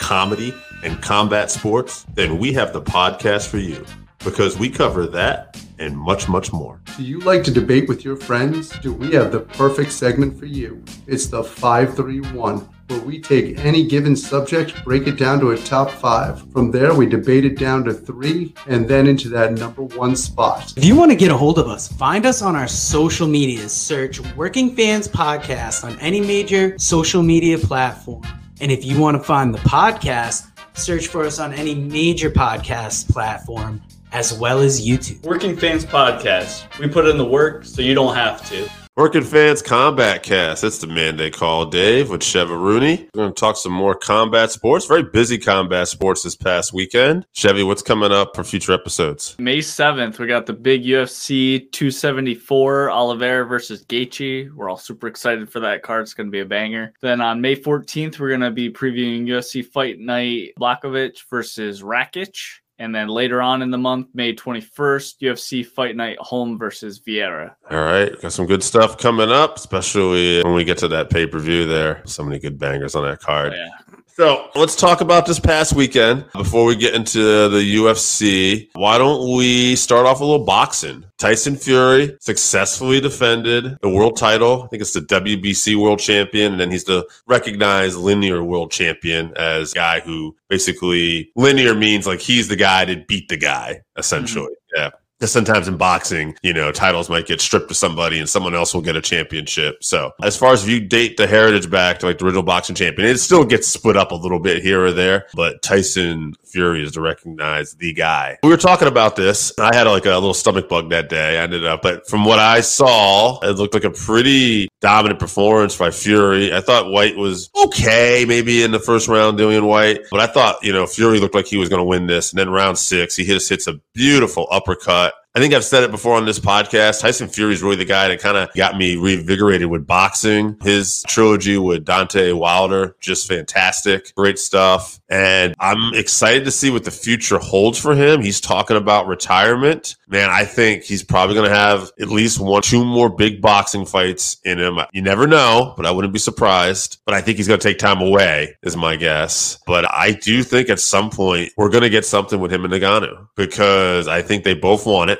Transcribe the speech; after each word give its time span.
comedy, 0.00 0.52
and 0.82 1.00
combat 1.00 1.50
sports? 1.50 2.04
Then 2.14 2.38
we 2.38 2.52
have 2.54 2.72
the 2.72 2.82
podcast 2.82 3.48
for 3.48 3.58
you 3.58 3.86
because 4.24 4.58
we 4.58 4.68
cover 4.68 5.06
that 5.06 5.56
and 5.78 5.96
much, 5.96 6.28
much 6.28 6.52
more. 6.52 6.80
Do 6.96 7.04
you 7.04 7.20
like 7.20 7.42
to 7.44 7.50
debate 7.50 7.88
with 7.88 8.04
your 8.04 8.16
friends? 8.16 8.68
Do 8.80 8.92
we 8.92 9.12
have 9.12 9.32
the 9.32 9.40
perfect 9.40 9.92
segment 9.92 10.38
for 10.38 10.46
you? 10.46 10.82
It's 11.06 11.26
the 11.26 11.42
531, 11.42 12.68
where 12.88 13.00
we 13.00 13.20
take 13.20 13.58
any 13.60 13.86
given 13.86 14.14
subject, 14.14 14.84
break 14.84 15.06
it 15.06 15.16
down 15.16 15.40
to 15.40 15.52
a 15.52 15.56
top 15.56 15.90
five. 15.90 16.50
From 16.52 16.70
there, 16.70 16.92
we 16.92 17.06
debate 17.06 17.46
it 17.46 17.58
down 17.58 17.84
to 17.84 17.94
three 17.94 18.54
and 18.66 18.86
then 18.86 19.06
into 19.06 19.28
that 19.30 19.54
number 19.54 19.82
one 19.82 20.16
spot. 20.16 20.74
If 20.76 20.84
you 20.84 20.96
want 20.96 21.12
to 21.12 21.16
get 21.16 21.30
a 21.30 21.36
hold 21.36 21.58
of 21.58 21.68
us, 21.68 21.88
find 21.88 22.26
us 22.26 22.42
on 22.42 22.56
our 22.56 22.68
social 22.68 23.26
medias. 23.26 23.72
Search 23.72 24.20
Working 24.36 24.76
Fans 24.76 25.08
Podcast 25.08 25.84
on 25.84 25.98
any 26.00 26.20
major 26.20 26.78
social 26.78 27.22
media 27.22 27.56
platform. 27.56 28.22
And 28.60 28.70
if 28.70 28.84
you 28.84 29.00
want 29.00 29.16
to 29.16 29.22
find 29.22 29.54
the 29.54 29.58
podcast, 29.58 30.50
search 30.74 31.06
for 31.06 31.24
us 31.24 31.38
on 31.38 31.52
any 31.52 31.74
major 31.74 32.30
podcast 32.30 33.10
platform 33.10 33.80
as 34.12 34.34
well 34.34 34.60
as 34.60 34.86
YouTube. 34.86 35.24
Working 35.24 35.56
Fans 35.56 35.84
Podcast. 35.84 36.78
We 36.78 36.88
put 36.88 37.06
in 37.06 37.16
the 37.16 37.24
work 37.24 37.64
so 37.64 37.80
you 37.80 37.94
don't 37.94 38.14
have 38.14 38.46
to. 38.50 38.68
Working 39.00 39.24
Fans 39.24 39.62
Combat 39.62 40.22
Cast. 40.22 40.62
It's 40.62 40.76
the 40.76 40.86
man 40.86 41.16
they 41.16 41.30
call 41.30 41.64
Dave 41.64 42.10
with 42.10 42.22
Chevy 42.22 42.52
Rooney. 42.52 43.08
We're 43.14 43.22
going 43.22 43.32
to 43.32 43.40
talk 43.40 43.56
some 43.56 43.72
more 43.72 43.94
combat 43.94 44.50
sports. 44.50 44.84
Very 44.84 45.04
busy 45.04 45.38
combat 45.38 45.88
sports 45.88 46.22
this 46.22 46.36
past 46.36 46.74
weekend. 46.74 47.24
Chevy, 47.32 47.62
what's 47.62 47.80
coming 47.80 48.12
up 48.12 48.36
for 48.36 48.44
future 48.44 48.74
episodes? 48.74 49.36
May 49.38 49.60
7th, 49.60 50.18
we 50.18 50.26
got 50.26 50.44
the 50.44 50.52
big 50.52 50.84
UFC 50.84 51.60
274 51.72 52.90
Oliveira 52.90 53.46
versus 53.46 53.86
Gaethje. 53.86 54.52
We're 54.52 54.68
all 54.68 54.76
super 54.76 55.06
excited 55.06 55.50
for 55.50 55.60
that 55.60 55.82
card. 55.82 56.02
It's 56.02 56.12
going 56.12 56.26
to 56.26 56.30
be 56.30 56.40
a 56.40 56.44
banger. 56.44 56.92
Then 57.00 57.22
on 57.22 57.40
May 57.40 57.56
14th, 57.56 58.18
we're 58.18 58.28
going 58.28 58.42
to 58.42 58.50
be 58.50 58.70
previewing 58.70 59.26
UFC 59.26 59.64
Fight 59.64 59.98
Night 59.98 60.50
Blachowicz 60.60 61.20
versus 61.30 61.80
Rakic. 61.80 62.36
And 62.80 62.94
then 62.94 63.08
later 63.08 63.42
on 63.42 63.60
in 63.60 63.70
the 63.70 63.76
month, 63.76 64.08
May 64.14 64.34
21st, 64.34 65.20
UFC 65.20 65.66
Fight 65.66 65.96
Night 65.96 66.16
Holm 66.18 66.58
versus 66.58 66.98
Vieira. 66.98 67.54
All 67.70 67.76
right. 67.76 68.18
Got 68.22 68.32
some 68.32 68.46
good 68.46 68.62
stuff 68.62 68.96
coming 68.96 69.30
up, 69.30 69.58
especially 69.58 70.42
when 70.42 70.54
we 70.54 70.64
get 70.64 70.78
to 70.78 70.88
that 70.88 71.10
pay 71.10 71.26
per 71.26 71.38
view 71.38 71.66
there. 71.66 72.00
So 72.06 72.24
many 72.24 72.38
good 72.38 72.58
bangers 72.58 72.94
on 72.94 73.04
that 73.04 73.20
card. 73.20 73.52
Oh, 73.52 73.56
yeah. 73.56 73.89
So 74.14 74.50
let's 74.54 74.76
talk 74.76 75.00
about 75.00 75.24
this 75.24 75.40
past 75.40 75.72
weekend 75.72 76.26
before 76.32 76.66
we 76.66 76.76
get 76.76 76.94
into 76.94 77.48
the 77.48 77.76
UFC. 77.76 78.68
Why 78.74 78.98
don't 78.98 79.36
we 79.36 79.76
start 79.76 80.04
off 80.06 80.20
a 80.20 80.24
little 80.24 80.44
boxing? 80.44 81.04
Tyson 81.16 81.56
Fury 81.56 82.16
successfully 82.20 83.00
defended 83.00 83.78
the 83.80 83.88
world 83.88 84.16
title. 84.16 84.64
I 84.64 84.68
think 84.68 84.82
it's 84.82 84.92
the 84.92 85.00
WBC 85.00 85.80
world 85.80 86.00
champion. 86.00 86.52
And 86.52 86.60
then 86.60 86.70
he's 86.70 86.84
the 86.84 87.08
recognized 87.26 87.96
linear 87.96 88.44
world 88.44 88.70
champion 88.70 89.32
as 89.36 89.72
guy 89.72 90.00
who 90.00 90.36
basically 90.48 91.30
linear 91.36 91.74
means 91.74 92.06
like 92.06 92.20
he's 92.20 92.48
the 92.48 92.56
guy 92.56 92.84
to 92.84 93.02
beat 93.08 93.28
the 93.28 93.36
guy, 93.36 93.82
essentially. 93.96 94.52
Mm-hmm. 94.76 94.82
Yeah. 94.82 94.90
Sometimes 95.22 95.68
in 95.68 95.76
boxing, 95.76 96.36
you 96.42 96.52
know, 96.52 96.72
titles 96.72 97.10
might 97.10 97.26
get 97.26 97.40
stripped 97.40 97.68
to 97.68 97.74
somebody 97.74 98.18
and 98.18 98.28
someone 98.28 98.54
else 98.54 98.72
will 98.72 98.80
get 98.80 98.96
a 98.96 99.02
championship. 99.02 99.82
So, 99.84 100.12
as 100.22 100.36
far 100.36 100.52
as 100.52 100.64
if 100.64 100.70
you 100.70 100.80
date 100.80 101.16
the 101.16 101.26
heritage 101.26 101.70
back 101.70 101.98
to 101.98 102.06
like 102.06 102.18
the 102.18 102.24
original 102.24 102.42
boxing 102.42 102.74
champion, 102.74 103.08
it 103.08 103.18
still 103.18 103.44
gets 103.44 103.68
split 103.68 103.96
up 103.96 104.12
a 104.12 104.14
little 104.14 104.40
bit 104.40 104.62
here 104.62 104.84
or 104.84 104.92
there. 104.92 105.26
But 105.34 105.62
Tyson 105.62 106.34
Fury 106.44 106.82
is 106.82 106.92
to 106.92 107.00
recognize 107.00 107.74
the 107.74 107.92
guy. 107.92 108.38
We 108.42 108.48
were 108.48 108.56
talking 108.56 108.88
about 108.88 109.16
this. 109.16 109.52
I 109.58 109.74
had 109.74 109.86
like 109.86 110.06
a 110.06 110.10
little 110.10 110.34
stomach 110.34 110.68
bug 110.68 110.90
that 110.90 111.08
day. 111.08 111.38
I 111.38 111.42
ended 111.42 111.64
up, 111.64 111.82
but 111.82 112.08
from 112.08 112.24
what 112.24 112.38
I 112.38 112.60
saw, 112.60 113.38
it 113.40 113.52
looked 113.52 113.74
like 113.74 113.84
a 113.84 113.90
pretty 113.90 114.68
dominant 114.80 115.20
performance 115.20 115.76
by 115.76 115.90
Fury. 115.90 116.52
I 116.54 116.60
thought 116.60 116.90
Whyte 116.90 117.16
was 117.16 117.50
okay, 117.64 118.24
maybe 118.26 118.62
in 118.62 118.70
the 118.70 118.80
first 118.80 119.08
round, 119.08 119.38
doing 119.38 119.64
Whyte, 119.64 120.00
but 120.10 120.20
I 120.20 120.26
thought, 120.26 120.56
you 120.62 120.72
know, 120.72 120.86
Fury 120.86 121.20
looked 121.20 121.34
like 121.34 121.46
he 121.46 121.56
was 121.56 121.68
going 121.68 121.80
to 121.80 121.84
win 121.84 122.06
this. 122.06 122.32
And 122.32 122.38
then 122.38 122.50
round 122.50 122.78
six, 122.78 123.16
he 123.16 123.24
hits, 123.24 123.48
hits 123.48 123.66
a 123.66 123.74
beautiful 123.94 124.48
uppercut 124.50 125.09
but 125.10 125.19
I 125.32 125.38
think 125.38 125.54
I've 125.54 125.64
said 125.64 125.84
it 125.84 125.92
before 125.92 126.16
on 126.16 126.24
this 126.24 126.40
podcast. 126.40 127.02
Tyson 127.02 127.28
Fury 127.28 127.52
is 127.52 127.62
really 127.62 127.76
the 127.76 127.84
guy 127.84 128.08
that 128.08 128.18
kind 128.18 128.36
of 128.36 128.52
got 128.54 128.76
me 128.76 128.96
reinvigorated 128.96 129.68
with 129.68 129.86
boxing. 129.86 130.56
His 130.60 131.04
trilogy 131.06 131.56
with 131.56 131.84
Deontay 131.84 132.36
Wilder, 132.36 132.96
just 132.98 133.28
fantastic. 133.28 134.12
Great 134.16 134.40
stuff. 134.40 135.00
And 135.08 135.54
I'm 135.60 135.94
excited 135.94 136.44
to 136.46 136.50
see 136.50 136.70
what 136.70 136.82
the 136.82 136.90
future 136.90 137.38
holds 137.38 137.78
for 137.78 137.94
him. 137.94 138.22
He's 138.22 138.40
talking 138.40 138.76
about 138.76 139.06
retirement. 139.06 139.94
Man, 140.08 140.30
I 140.30 140.44
think 140.44 140.82
he's 140.82 141.04
probably 141.04 141.36
going 141.36 141.48
to 141.48 141.54
have 141.54 141.92
at 142.00 142.08
least 142.08 142.40
one, 142.40 142.62
two 142.62 142.84
more 142.84 143.08
big 143.08 143.40
boxing 143.40 143.86
fights 143.86 144.36
in 144.44 144.58
him. 144.58 144.80
You 144.92 145.02
never 145.02 145.28
know, 145.28 145.74
but 145.76 145.86
I 145.86 145.92
wouldn't 145.92 146.12
be 146.12 146.18
surprised. 146.18 147.00
But 147.04 147.14
I 147.14 147.20
think 147.20 147.36
he's 147.36 147.46
going 147.46 147.60
to 147.60 147.68
take 147.68 147.78
time 147.78 148.00
away, 148.00 148.56
is 148.64 148.76
my 148.76 148.96
guess. 148.96 149.60
But 149.64 149.88
I 149.88 150.10
do 150.10 150.42
think 150.42 150.70
at 150.70 150.80
some 150.80 151.08
point 151.08 151.52
we're 151.56 151.70
going 151.70 151.84
to 151.84 151.90
get 151.90 152.04
something 152.04 152.40
with 152.40 152.52
him 152.52 152.64
and 152.64 152.74
Ngannou 152.74 153.28
because 153.36 154.08
I 154.08 154.22
think 154.22 154.42
they 154.42 154.54
both 154.54 154.86
want 154.86 155.10
it. 155.10 155.19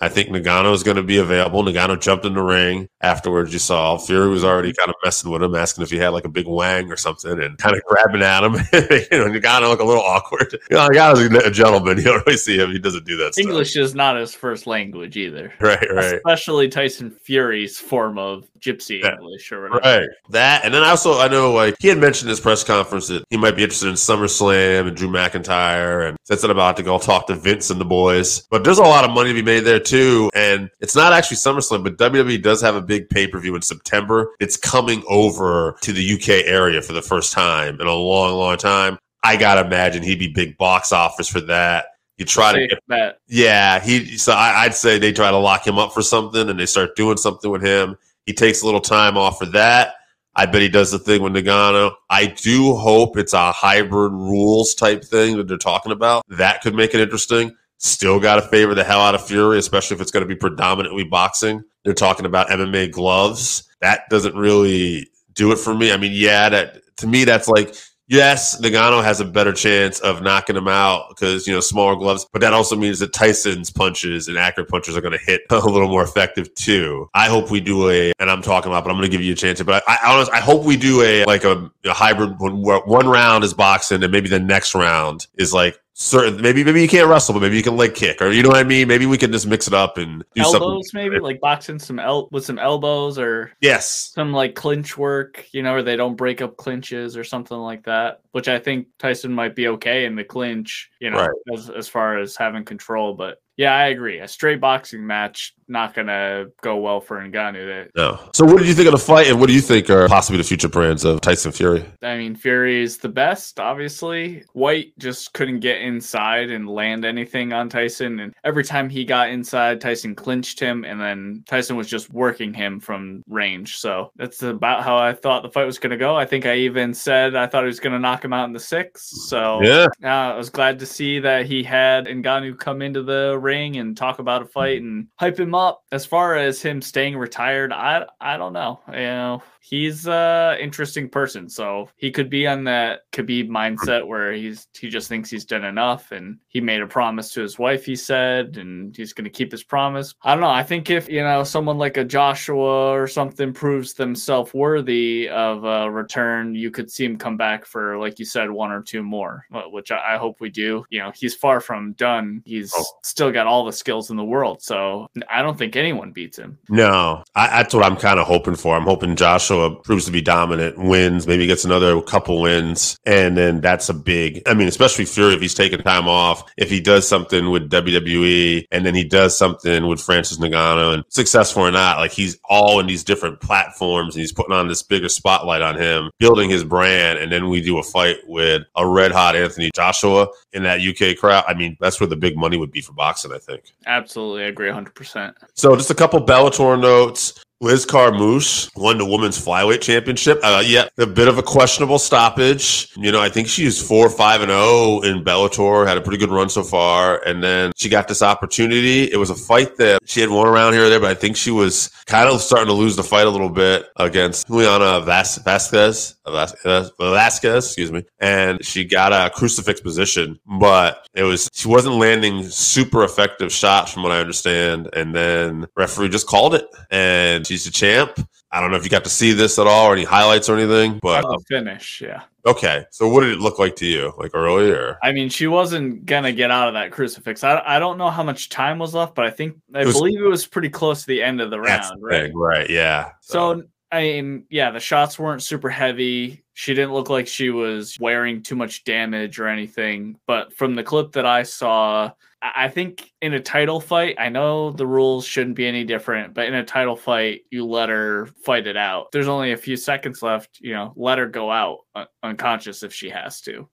I 0.00 0.08
think 0.08 0.28
Ngannou 0.28 0.72
is 0.74 0.82
going 0.82 0.96
to 0.96 1.02
be 1.02 1.18
available. 1.18 1.62
Ngannou 1.64 2.00
jumped 2.00 2.24
in 2.24 2.34
the 2.34 2.42
ring 2.42 2.88
afterwards. 3.00 3.52
You 3.52 3.58
saw 3.58 3.98
Fury 3.98 4.28
was 4.28 4.44
already 4.44 4.72
kind 4.72 4.88
of 4.88 4.94
messing 5.04 5.30
with 5.30 5.42
him, 5.42 5.54
asking 5.54 5.82
if 5.82 5.90
he 5.90 5.96
had 5.98 6.08
like 6.10 6.24
a 6.24 6.28
big 6.28 6.46
wang 6.46 6.90
or 6.90 6.96
something, 6.96 7.40
and 7.40 7.58
kind 7.58 7.76
of 7.76 7.82
grabbing 7.84 8.22
at 8.22 8.44
him. 8.44 8.52
you 8.72 9.18
know, 9.18 9.40
Ngannou 9.40 9.68
looked 9.68 9.82
a 9.82 9.84
little 9.84 10.02
awkward. 10.02 10.52
You 10.70 10.76
know, 10.76 10.88
Ngannou's 10.88 11.44
a 11.44 11.50
gentleman. 11.50 11.98
You 11.98 12.04
don't 12.04 12.24
really 12.26 12.38
see 12.38 12.56
him. 12.58 12.70
He 12.70 12.78
doesn't 12.78 13.06
do 13.06 13.16
that. 13.16 13.36
English 13.38 13.72
stuff. 13.72 13.82
is 13.84 13.94
not 13.94 14.16
his 14.16 14.32
first 14.34 14.66
language 14.66 15.16
either. 15.16 15.52
Right, 15.60 15.80
right. 15.92 16.14
Especially 16.14 16.68
Tyson 16.68 17.10
Fury's 17.10 17.78
form 17.78 18.18
of 18.18 18.48
Gypsy 18.60 19.00
Yeah. 19.02 19.14
English 19.14 19.50
or 19.52 19.62
whatever. 19.62 19.80
Right. 20.00 20.08
That, 20.30 20.64
and 20.64 20.72
then 20.72 20.82
also, 20.82 21.18
I 21.18 21.28
know 21.28 21.52
like 21.52 21.76
he 21.80 21.88
had 21.88 21.98
mentioned 21.98 22.28
in 22.28 22.30
his 22.30 22.40
press 22.40 22.62
conference 22.62 23.08
that 23.08 23.24
he 23.30 23.36
might 23.36 23.56
be 23.56 23.62
interested 23.62 23.88
in 23.88 23.94
SummerSlam 23.94 24.86
and 24.86 24.96
Drew 24.96 25.08
McIntyre, 25.08 26.08
and 26.08 26.16
said 26.24 26.38
something 26.38 26.56
about 26.56 26.76
to 26.76 26.82
go 26.82 26.98
talk 26.98 27.26
to 27.28 27.34
Vince 27.34 27.70
and 27.70 27.80
the 27.80 27.84
boys. 27.84 28.46
But 28.50 28.64
there's 28.64 28.78
a 28.78 28.82
lot 28.82 29.04
of 29.04 29.10
money 29.10 29.30
to 29.30 29.34
be 29.34 29.42
made 29.42 29.60
there 29.60 29.80
too, 29.88 30.30
and 30.34 30.70
it's 30.80 30.94
not 30.94 31.12
actually 31.12 31.36
SummerSlam, 31.38 31.82
but 31.82 31.96
WWE 31.96 32.42
does 32.42 32.60
have 32.60 32.74
a 32.74 32.82
big 32.82 33.08
pay 33.08 33.26
per 33.26 33.38
view 33.38 33.54
in 33.54 33.62
September. 33.62 34.30
It's 34.40 34.56
coming 34.56 35.02
over 35.08 35.76
to 35.82 35.92
the 35.92 36.14
UK 36.14 36.46
area 36.46 36.82
for 36.82 36.92
the 36.92 37.02
first 37.02 37.32
time 37.32 37.80
in 37.80 37.86
a 37.86 37.94
long, 37.94 38.34
long 38.34 38.56
time. 38.56 38.98
I 39.22 39.36
gotta 39.36 39.66
imagine 39.66 40.02
he'd 40.02 40.18
be 40.18 40.28
big 40.28 40.56
box 40.58 40.92
office 40.92 41.28
for 41.28 41.40
that. 41.42 41.86
You 42.18 42.24
try 42.24 42.52
to 42.52 42.66
get 42.66 42.78
that. 42.88 43.18
yeah, 43.28 43.80
he. 43.80 44.16
So 44.16 44.32
I, 44.32 44.64
I'd 44.64 44.74
say 44.74 44.98
they 44.98 45.12
try 45.12 45.30
to 45.30 45.38
lock 45.38 45.66
him 45.66 45.78
up 45.78 45.92
for 45.92 46.02
something, 46.02 46.48
and 46.48 46.58
they 46.58 46.66
start 46.66 46.96
doing 46.96 47.16
something 47.16 47.50
with 47.50 47.62
him. 47.62 47.96
He 48.26 48.32
takes 48.32 48.62
a 48.62 48.66
little 48.66 48.80
time 48.80 49.16
off 49.16 49.38
for 49.38 49.46
that. 49.46 49.94
I 50.34 50.46
bet 50.46 50.62
he 50.62 50.68
does 50.68 50.92
the 50.92 51.00
thing 51.00 51.22
with 51.22 51.32
Ngannou. 51.32 51.92
I 52.10 52.26
do 52.26 52.74
hope 52.76 53.16
it's 53.16 53.32
a 53.32 53.50
hybrid 53.50 54.12
rules 54.12 54.74
type 54.74 55.04
thing 55.04 55.36
that 55.36 55.48
they're 55.48 55.56
talking 55.56 55.90
about. 55.90 56.22
That 56.28 56.60
could 56.60 56.76
make 56.76 56.94
it 56.94 57.00
interesting. 57.00 57.56
Still 57.78 58.18
got 58.20 58.36
to 58.36 58.42
favor 58.42 58.74
the 58.74 58.84
hell 58.84 59.00
out 59.00 59.14
of 59.14 59.26
Fury, 59.26 59.58
especially 59.58 59.94
if 59.94 60.00
it's 60.00 60.10
going 60.10 60.24
to 60.24 60.28
be 60.28 60.36
predominantly 60.36 61.04
boxing. 61.04 61.62
They're 61.84 61.94
talking 61.94 62.26
about 62.26 62.48
MMA 62.48 62.90
gloves. 62.90 63.68
That 63.80 64.02
doesn't 64.10 64.34
really 64.34 65.08
do 65.34 65.52
it 65.52 65.58
for 65.58 65.74
me. 65.74 65.92
I 65.92 65.96
mean, 65.96 66.12
yeah, 66.12 66.48
that 66.48 66.80
to 66.98 67.06
me 67.06 67.24
that's 67.24 67.48
like 67.48 67.74
yes, 68.08 68.60
Ngannou 68.60 69.04
has 69.04 69.20
a 69.20 69.24
better 69.24 69.52
chance 69.52 70.00
of 70.00 70.22
knocking 70.22 70.56
him 70.56 70.66
out 70.66 71.10
because 71.10 71.46
you 71.46 71.54
know 71.54 71.60
smaller 71.60 71.94
gloves, 71.94 72.26
but 72.32 72.40
that 72.40 72.52
also 72.52 72.74
means 72.74 72.98
that 72.98 73.12
Tyson's 73.12 73.70
punches 73.70 74.28
and 74.28 74.36
accurate 74.36 74.68
punches 74.68 74.96
are 74.96 75.00
going 75.00 75.16
to 75.16 75.24
hit 75.24 75.42
a 75.50 75.58
little 75.58 75.88
more 75.88 76.02
effective 76.02 76.52
too. 76.54 77.08
I 77.14 77.28
hope 77.28 77.50
we 77.50 77.60
do 77.60 77.88
a, 77.90 78.12
and 78.18 78.30
I'm 78.30 78.42
talking 78.42 78.72
about, 78.72 78.84
but 78.84 78.90
I'm 78.90 78.96
going 78.96 79.10
to 79.10 79.16
give 79.16 79.24
you 79.24 79.34
a 79.34 79.36
chance. 79.36 79.62
But 79.62 79.84
I, 79.86 79.98
I 80.02 80.12
honestly, 80.12 80.34
I 80.34 80.40
hope 80.40 80.64
we 80.64 80.76
do 80.76 81.02
a 81.02 81.24
like 81.26 81.44
a, 81.44 81.70
a 81.84 81.92
hybrid 81.92 82.38
one 82.40 82.62
one 82.62 83.06
round 83.06 83.44
is 83.44 83.54
boxing 83.54 84.02
and 84.02 84.12
maybe 84.12 84.28
the 84.28 84.40
next 84.40 84.74
round 84.74 85.26
is 85.36 85.54
like 85.54 85.78
certain. 85.98 86.40
Maybe 86.40 86.62
maybe 86.62 86.80
you 86.80 86.88
can't 86.88 87.08
wrestle, 87.08 87.34
but 87.34 87.40
maybe 87.40 87.56
you 87.56 87.62
can 87.62 87.76
leg 87.76 87.94
kick 87.94 88.22
or 88.22 88.30
you 88.30 88.42
know 88.42 88.48
what 88.50 88.58
I 88.58 88.62
mean. 88.64 88.86
Maybe 88.88 89.04
we 89.04 89.18
can 89.18 89.32
just 89.32 89.46
mix 89.46 89.66
it 89.66 89.74
up 89.74 89.98
and 89.98 90.24
do 90.34 90.42
something. 90.44 90.62
elbows 90.62 90.94
maybe 90.94 91.18
like 91.18 91.40
boxing 91.40 91.78
some 91.78 91.98
el- 91.98 92.28
with 92.30 92.44
some 92.44 92.58
elbows 92.58 93.18
or 93.18 93.52
Yes. 93.60 94.12
some 94.14 94.32
like 94.32 94.54
clinch 94.54 94.96
work 94.96 95.44
you 95.52 95.62
know 95.62 95.72
where 95.72 95.82
they 95.82 95.96
don't 95.96 96.14
break 96.16 96.40
up 96.40 96.56
clinches 96.56 97.16
or 97.16 97.24
something 97.24 97.56
like 97.58 97.82
that 97.84 98.20
which 98.32 98.48
i 98.48 98.58
think 98.58 98.86
tyson 98.98 99.32
might 99.32 99.56
be 99.56 99.68
okay 99.68 100.04
in 100.04 100.14
the 100.14 100.24
clinch 100.24 100.90
you 101.00 101.10
know 101.10 101.18
Right. 101.18 101.30
as, 101.58 101.68
as 101.70 101.88
far 101.88 102.18
as 102.18 102.36
having 102.36 102.64
control 102.64 103.14
but 103.14 103.42
yeah 103.58 103.74
i 103.74 103.88
agree 103.88 104.18
a 104.20 104.26
straight 104.26 104.60
boxing 104.60 105.06
match 105.06 105.54
not 105.68 105.94
gonna 105.94 106.46
go 106.62 106.76
well 106.76 107.00
for 107.00 107.18
Ngannou. 107.18 107.66
That 107.66 107.90
No. 107.94 108.18
So 108.32 108.44
what 108.44 108.58
did 108.58 108.66
you 108.68 108.74
think 108.74 108.86
of 108.86 108.92
the 108.92 108.98
fight, 108.98 109.28
and 109.28 109.38
what 109.38 109.48
do 109.48 109.52
you 109.52 109.60
think 109.60 109.90
are 109.90 110.08
possibly 110.08 110.38
the 110.38 110.44
future 110.44 110.68
plans 110.68 111.04
of 111.04 111.20
Tyson 111.20 111.52
Fury? 111.52 111.84
I 112.02 112.16
mean, 112.16 112.34
Fury 112.34 112.82
is 112.82 112.98
the 112.98 113.08
best, 113.08 113.60
obviously. 113.60 114.44
Whyte 114.54 114.92
just 114.98 115.32
couldn't 115.34 115.60
get 115.60 115.80
inside 115.80 116.50
and 116.50 116.68
land 116.68 117.04
anything 117.04 117.52
on 117.52 117.68
Tyson. 117.68 118.20
And 118.20 118.34
every 118.44 118.64
time 118.64 118.88
he 118.88 119.04
got 119.04 119.28
inside, 119.28 119.80
Tyson 119.80 120.14
clinched 120.14 120.58
him, 120.58 120.84
and 120.84 121.00
then 121.00 121.44
Tyson 121.46 121.76
was 121.76 121.88
just 121.88 122.10
working 122.12 122.54
him 122.54 122.80
from 122.80 123.22
range. 123.28 123.76
So 123.76 124.10
that's 124.16 124.42
about 124.42 124.84
how 124.84 124.96
I 124.96 125.12
thought 125.12 125.42
the 125.42 125.50
fight 125.50 125.66
was 125.66 125.78
going 125.78 125.90
to 125.90 125.96
go. 125.96 126.16
I 126.16 126.24
think 126.24 126.46
I 126.46 126.56
even 126.56 126.94
said 126.94 127.36
I 127.36 127.46
thought 127.46 127.62
he 127.64 127.66
was 127.66 127.80
going 127.80 127.92
to 127.92 127.98
knock 127.98 128.24
him 128.24 128.32
out 128.32 128.46
in 128.46 128.52
the 128.52 128.60
sixth. 128.60 129.04
So 129.28 129.60
Yeah. 129.62 129.86
uh, 130.02 130.32
I 130.32 130.36
was 130.36 130.50
glad 130.50 130.78
to 130.78 130.86
see 130.86 131.18
that 131.20 131.46
he 131.46 131.62
had 131.62 132.06
Ngannou 132.06 132.58
come 132.58 132.80
into 132.82 133.02
the 133.02 133.38
ring 133.48 133.76
and 133.76 133.96
talk 133.96 134.18
about 134.18 134.42
a 134.42 134.46
fight 134.46 134.82
and 134.82 135.08
hype 135.16 135.38
him 135.40 135.54
up. 135.54 135.82
As 135.90 136.04
far 136.04 136.36
as 136.36 136.60
him 136.60 136.82
staying 136.82 137.16
retired, 137.16 137.72
I 137.72 138.04
I 138.20 138.36
don't 138.36 138.52
know. 138.52 138.80
You 138.88 138.94
know, 138.94 139.42
he's 139.68 140.06
a 140.06 140.56
interesting 140.60 141.08
person. 141.08 141.48
So 141.48 141.88
he 141.96 142.10
could 142.10 142.30
be 142.30 142.46
on 142.46 142.64
that 142.64 143.00
Khabib 143.12 143.48
mindset 143.48 144.06
where 144.06 144.32
he's 144.32 144.66
he 144.78 144.88
just 144.88 145.08
thinks 145.08 145.30
he's 145.30 145.44
done 145.44 145.64
enough, 145.64 146.12
and 146.12 146.38
he 146.48 146.60
made 146.60 146.80
a 146.80 146.86
promise 146.86 147.32
to 147.34 147.42
his 147.42 147.58
wife. 147.58 147.84
He 147.84 147.96
said, 147.96 148.56
and 148.56 148.96
he's 148.96 149.12
going 149.12 149.24
to 149.24 149.30
keep 149.30 149.50
his 149.52 149.64
promise. 149.64 150.14
I 150.22 150.32
don't 150.32 150.40
know. 150.40 150.50
I 150.50 150.62
think 150.62 150.90
if 150.90 151.08
you 151.08 151.22
know 151.22 151.42
someone 151.44 151.78
like 151.78 151.96
a 151.96 152.04
Joshua 152.04 152.90
or 152.90 153.06
something 153.06 153.52
proves 153.52 153.94
themselves 153.94 154.54
worthy 154.54 155.28
of 155.28 155.64
a 155.64 155.90
return, 155.90 156.54
you 156.54 156.70
could 156.70 156.90
see 156.90 157.04
him 157.04 157.16
come 157.18 157.36
back 157.36 157.64
for, 157.64 157.98
like 157.98 158.18
you 158.18 158.24
said, 158.24 158.50
one 158.50 158.70
or 158.70 158.82
two 158.82 159.02
more, 159.02 159.44
which 159.70 159.90
I, 159.90 160.16
hope 160.18 160.40
we 160.40 160.50
do. 160.50 160.84
You 160.90 161.00
know, 161.00 161.12
he's 161.14 161.34
far 161.34 161.60
from 161.60 161.92
done. 161.94 162.42
He's 162.44 162.72
Oh. 162.76 162.84
still 163.04 163.30
got 163.30 163.46
all 163.46 163.64
the 163.64 163.72
skills 163.72 164.10
in 164.10 164.16
the 164.16 164.24
world, 164.24 164.62
so 164.62 165.08
I 165.30 165.42
don't 165.42 165.56
think 165.56 165.76
anyone 165.76 166.12
beats 166.12 166.38
him. 166.38 166.58
No, 166.68 167.22
I, 167.34 167.48
that's 167.48 167.74
what 167.74 167.84
I'm 167.84 167.96
kind 167.96 168.18
of 168.20 168.26
hoping 168.26 168.56
for. 168.56 168.76
I'm 168.76 168.82
hoping 168.84 169.16
Joshua 169.16 169.57
proves 169.84 170.04
to 170.06 170.10
be 170.10 170.20
dominant, 170.20 170.78
wins, 170.78 171.26
maybe 171.26 171.46
gets 171.46 171.64
another 171.64 172.00
couple 172.02 172.40
wins, 172.40 172.96
and 173.04 173.36
then 173.36 173.60
that's 173.60 173.88
a 173.88 173.94
big. 173.94 174.42
I 174.46 174.54
mean, 174.54 174.68
especially 174.68 175.04
Fury 175.04 175.34
if 175.34 175.40
he's 175.40 175.54
taking 175.54 175.80
time 175.80 176.08
off, 176.08 176.42
if 176.56 176.70
he 176.70 176.80
does 176.80 177.06
something 177.06 177.50
with 177.50 177.70
WWE, 177.70 178.66
and 178.70 178.84
then 178.84 178.94
he 178.94 179.04
does 179.04 179.36
something 179.36 179.86
with 179.86 180.00
Francis 180.00 180.38
Ngannou, 180.38 180.94
and 180.94 181.04
successful 181.08 181.62
or 181.62 181.70
not, 181.70 181.98
like 181.98 182.12
he's 182.12 182.38
all 182.48 182.80
in 182.80 182.86
these 182.86 183.04
different 183.04 183.40
platforms, 183.40 184.14
and 184.14 184.20
he's 184.20 184.32
putting 184.32 184.54
on 184.54 184.68
this 184.68 184.82
bigger 184.82 185.08
spotlight 185.08 185.62
on 185.62 185.76
him, 185.76 186.10
building 186.18 186.50
his 186.50 186.64
brand, 186.64 187.18
and 187.18 187.32
then 187.32 187.48
we 187.48 187.60
do 187.60 187.78
a 187.78 187.82
fight 187.82 188.16
with 188.26 188.62
a 188.76 188.86
red 188.86 189.12
hot 189.12 189.36
Anthony 189.36 189.70
Joshua 189.74 190.28
in 190.52 190.62
that 190.62 190.80
UK 190.80 191.16
crowd. 191.18 191.44
I 191.46 191.54
mean, 191.54 191.76
that's 191.80 192.00
where 192.00 192.06
the 192.06 192.16
big 192.16 192.36
money 192.36 192.56
would 192.56 192.72
be 192.72 192.80
for 192.80 192.92
boxing, 192.92 193.32
I 193.32 193.38
think. 193.38 193.64
Absolutely, 193.86 194.44
I 194.44 194.46
agree 194.48 194.68
100%. 194.68 195.34
So 195.54 195.76
just 195.76 195.90
a 195.90 195.94
couple 195.94 196.24
Bellator 196.24 196.80
notes. 196.80 197.42
Liz 197.60 197.84
Carmouche 197.84 198.70
won 198.76 198.98
the 198.98 199.04
women's 199.04 199.36
flyweight 199.44 199.80
championship. 199.80 200.38
Uh, 200.44 200.62
yeah, 200.64 200.88
a 200.96 201.06
bit 201.06 201.26
of 201.26 201.38
a 201.38 201.42
questionable 201.42 201.98
stoppage. 201.98 202.88
You 202.96 203.10
know, 203.10 203.20
I 203.20 203.28
think 203.28 203.48
she's 203.48 203.82
four, 203.82 204.08
five, 204.08 204.42
and 204.42 204.50
zero 204.50 205.00
in 205.00 205.24
Bellator. 205.24 205.84
Had 205.84 205.98
a 205.98 206.00
pretty 206.00 206.18
good 206.18 206.30
run 206.30 206.48
so 206.48 206.62
far, 206.62 207.20
and 207.26 207.42
then 207.42 207.72
she 207.76 207.88
got 207.88 208.06
this 208.06 208.22
opportunity. 208.22 209.10
It 209.10 209.16
was 209.16 209.30
a 209.30 209.34
fight 209.34 209.76
that 209.78 209.98
she 210.04 210.20
had 210.20 210.30
won 210.30 210.46
around 210.46 210.74
here 210.74 210.84
or 210.84 210.88
there, 210.88 211.00
but 211.00 211.10
I 211.10 211.14
think 211.14 211.36
she 211.36 211.50
was 211.50 211.88
kind 212.06 212.28
of 212.28 212.40
starting 212.40 212.68
to 212.68 212.74
lose 212.74 212.94
the 212.94 213.02
fight 213.02 213.26
a 213.26 213.30
little 213.30 213.50
bit 213.50 213.86
against 213.96 214.46
Juliana 214.46 215.00
Vas- 215.00 215.38
Vasquez. 215.38 216.14
Vasquez, 216.28 217.64
excuse 217.64 217.90
me, 217.90 218.04
and 218.20 218.64
she 218.64 218.84
got 218.84 219.12
a 219.12 219.30
crucifix 219.34 219.80
position, 219.80 220.38
but 220.46 221.08
it 221.14 221.22
was 221.22 221.48
she 221.54 221.66
wasn't 221.66 221.94
landing 221.96 222.42
super 222.44 223.02
effective 223.02 223.50
shots 223.50 223.92
from 223.92 224.02
what 224.02 224.12
I 224.12 224.20
understand, 224.20 224.90
and 224.92 225.14
then 225.14 225.66
referee 225.74 226.10
just 226.10 226.26
called 226.26 226.54
it, 226.54 226.68
and 226.90 227.46
she's 227.48 227.64
the 227.64 227.70
champ. 227.70 228.12
I 228.52 228.60
don't 228.60 228.70
know 228.70 228.76
if 228.76 228.84
you 228.84 228.90
got 228.90 229.04
to 229.04 229.10
see 229.10 229.32
this 229.32 229.58
at 229.58 229.66
all 229.66 229.86
or 229.86 229.92
any 229.92 230.04
highlights 230.04 230.48
or 230.48 230.56
anything, 230.56 230.98
but 231.02 231.24
finish, 231.48 232.00
yeah. 232.00 232.22
okay. 232.46 232.84
So 232.90 233.06
what 233.08 233.20
did 233.20 233.32
it 233.32 233.40
look 233.40 233.58
like 233.58 233.76
to 233.76 233.86
you, 233.86 234.12
like 234.16 234.30
earlier? 234.34 234.96
I 235.02 235.12
mean, 235.12 235.28
she 235.28 235.46
wasn't 235.48 236.06
gonna 236.06 236.32
get 236.32 236.50
out 236.50 236.68
of 236.68 236.74
that 236.74 236.90
crucifix. 236.90 237.44
I, 237.44 237.62
I 237.66 237.78
don't 237.78 237.98
know 237.98 238.08
how 238.08 238.22
much 238.22 238.48
time 238.48 238.78
was 238.78 238.94
left, 238.94 239.14
but 239.14 239.26
I 239.26 239.30
think 239.30 239.56
I 239.74 239.82
It 239.82 239.86
was- 239.86 239.96
believe 239.96 240.20
it 240.20 240.26
was 240.28 240.46
pretty 240.46 240.70
close 240.70 241.02
to 241.02 241.06
the 241.08 241.22
end 241.22 241.40
of 241.42 241.50
the 241.50 241.60
round, 241.60 242.00
the 242.00 242.06
right? 242.06 242.22
thing, 242.28 242.36
right? 242.36 242.70
Yeah. 242.70 243.10
So 243.20 243.64
I 243.90 244.00
mean, 244.02 244.44
yeah, 244.50 244.70
the 244.70 244.80
shots 244.80 245.18
weren't 245.18 245.42
super 245.42 245.70
heavy. 245.70 246.44
She 246.52 246.74
didn't 246.74 246.92
look 246.92 247.08
like 247.08 247.26
she 247.26 247.48
was 247.48 247.96
wearing 247.98 248.42
too 248.42 248.56
much 248.56 248.84
damage 248.84 249.38
or 249.38 249.48
anything. 249.48 250.18
But 250.26 250.52
from 250.52 250.74
the 250.74 250.82
clip 250.82 251.12
that 251.12 251.24
I 251.24 251.42
saw, 251.42 252.10
I 252.42 252.68
think 252.68 253.10
in 253.22 253.32
a 253.32 253.40
title 253.40 253.80
fight, 253.80 254.16
I 254.18 254.28
know 254.28 254.72
the 254.72 254.86
rules 254.86 255.24
shouldn't 255.24 255.56
be 255.56 255.66
any 255.66 255.84
different, 255.84 256.34
but 256.34 256.46
in 256.46 256.54
a 256.54 256.64
title 256.64 256.96
fight, 256.96 257.42
you 257.50 257.64
let 257.64 257.88
her 257.88 258.26
fight 258.44 258.66
it 258.66 258.76
out. 258.76 259.10
There's 259.10 259.26
only 259.26 259.52
a 259.52 259.56
few 259.56 259.76
seconds 259.76 260.22
left, 260.22 260.58
you 260.60 260.74
know, 260.74 260.92
let 260.94 261.18
her 261.18 261.26
go 261.26 261.50
out 261.50 261.78
unconscious 262.22 262.82
if 262.82 262.92
she 262.92 263.08
has 263.08 263.40
to. 263.42 263.66